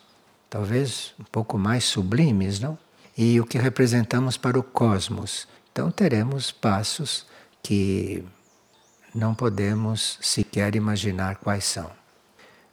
talvez 0.49 1.13
um 1.19 1.25
pouco 1.25 1.57
mais 1.57 1.83
sublimes, 1.83 2.59
não? 2.59 2.77
E 3.17 3.39
o 3.39 3.45
que 3.45 3.57
representamos 3.57 4.37
para 4.37 4.59
o 4.59 4.63
cosmos. 4.63 5.47
Então 5.71 5.89
teremos 5.91 6.51
passos 6.51 7.25
que 7.61 8.23
não 9.13 9.33
podemos 9.33 10.17
sequer 10.21 10.75
imaginar 10.75 11.37
quais 11.37 11.63
são. 11.65 11.89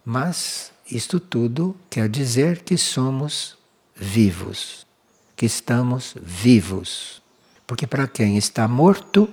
Mas 0.04 0.72
isto 0.90 1.20
tudo 1.20 1.76
quer 1.88 2.08
dizer 2.08 2.62
que 2.62 2.76
somos 2.76 3.56
vivos, 3.94 4.86
que 5.36 5.46
estamos 5.46 6.14
vivos. 6.20 7.22
Porque 7.66 7.86
para 7.86 8.08
quem 8.08 8.36
está 8.36 8.66
morto, 8.66 9.28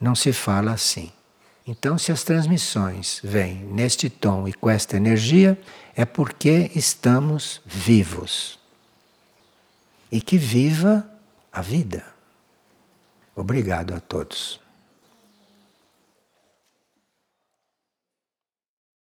não 0.00 0.14
se 0.14 0.32
fala 0.32 0.72
assim. 0.72 1.10
Então, 1.68 1.98
se 1.98 2.12
as 2.12 2.22
transmissões 2.22 3.20
vêm 3.24 3.64
neste 3.64 4.08
tom 4.08 4.46
e 4.46 4.52
com 4.52 4.70
esta 4.70 4.96
energia, 4.96 5.58
é 5.96 6.04
porque 6.04 6.70
estamos 6.74 7.60
vivos 7.64 8.55
e 10.10 10.20
que 10.20 10.38
viva 10.38 11.08
a 11.52 11.60
vida. 11.60 12.04
Obrigado 13.34 13.94
a 13.94 14.00
todos. 14.00 14.65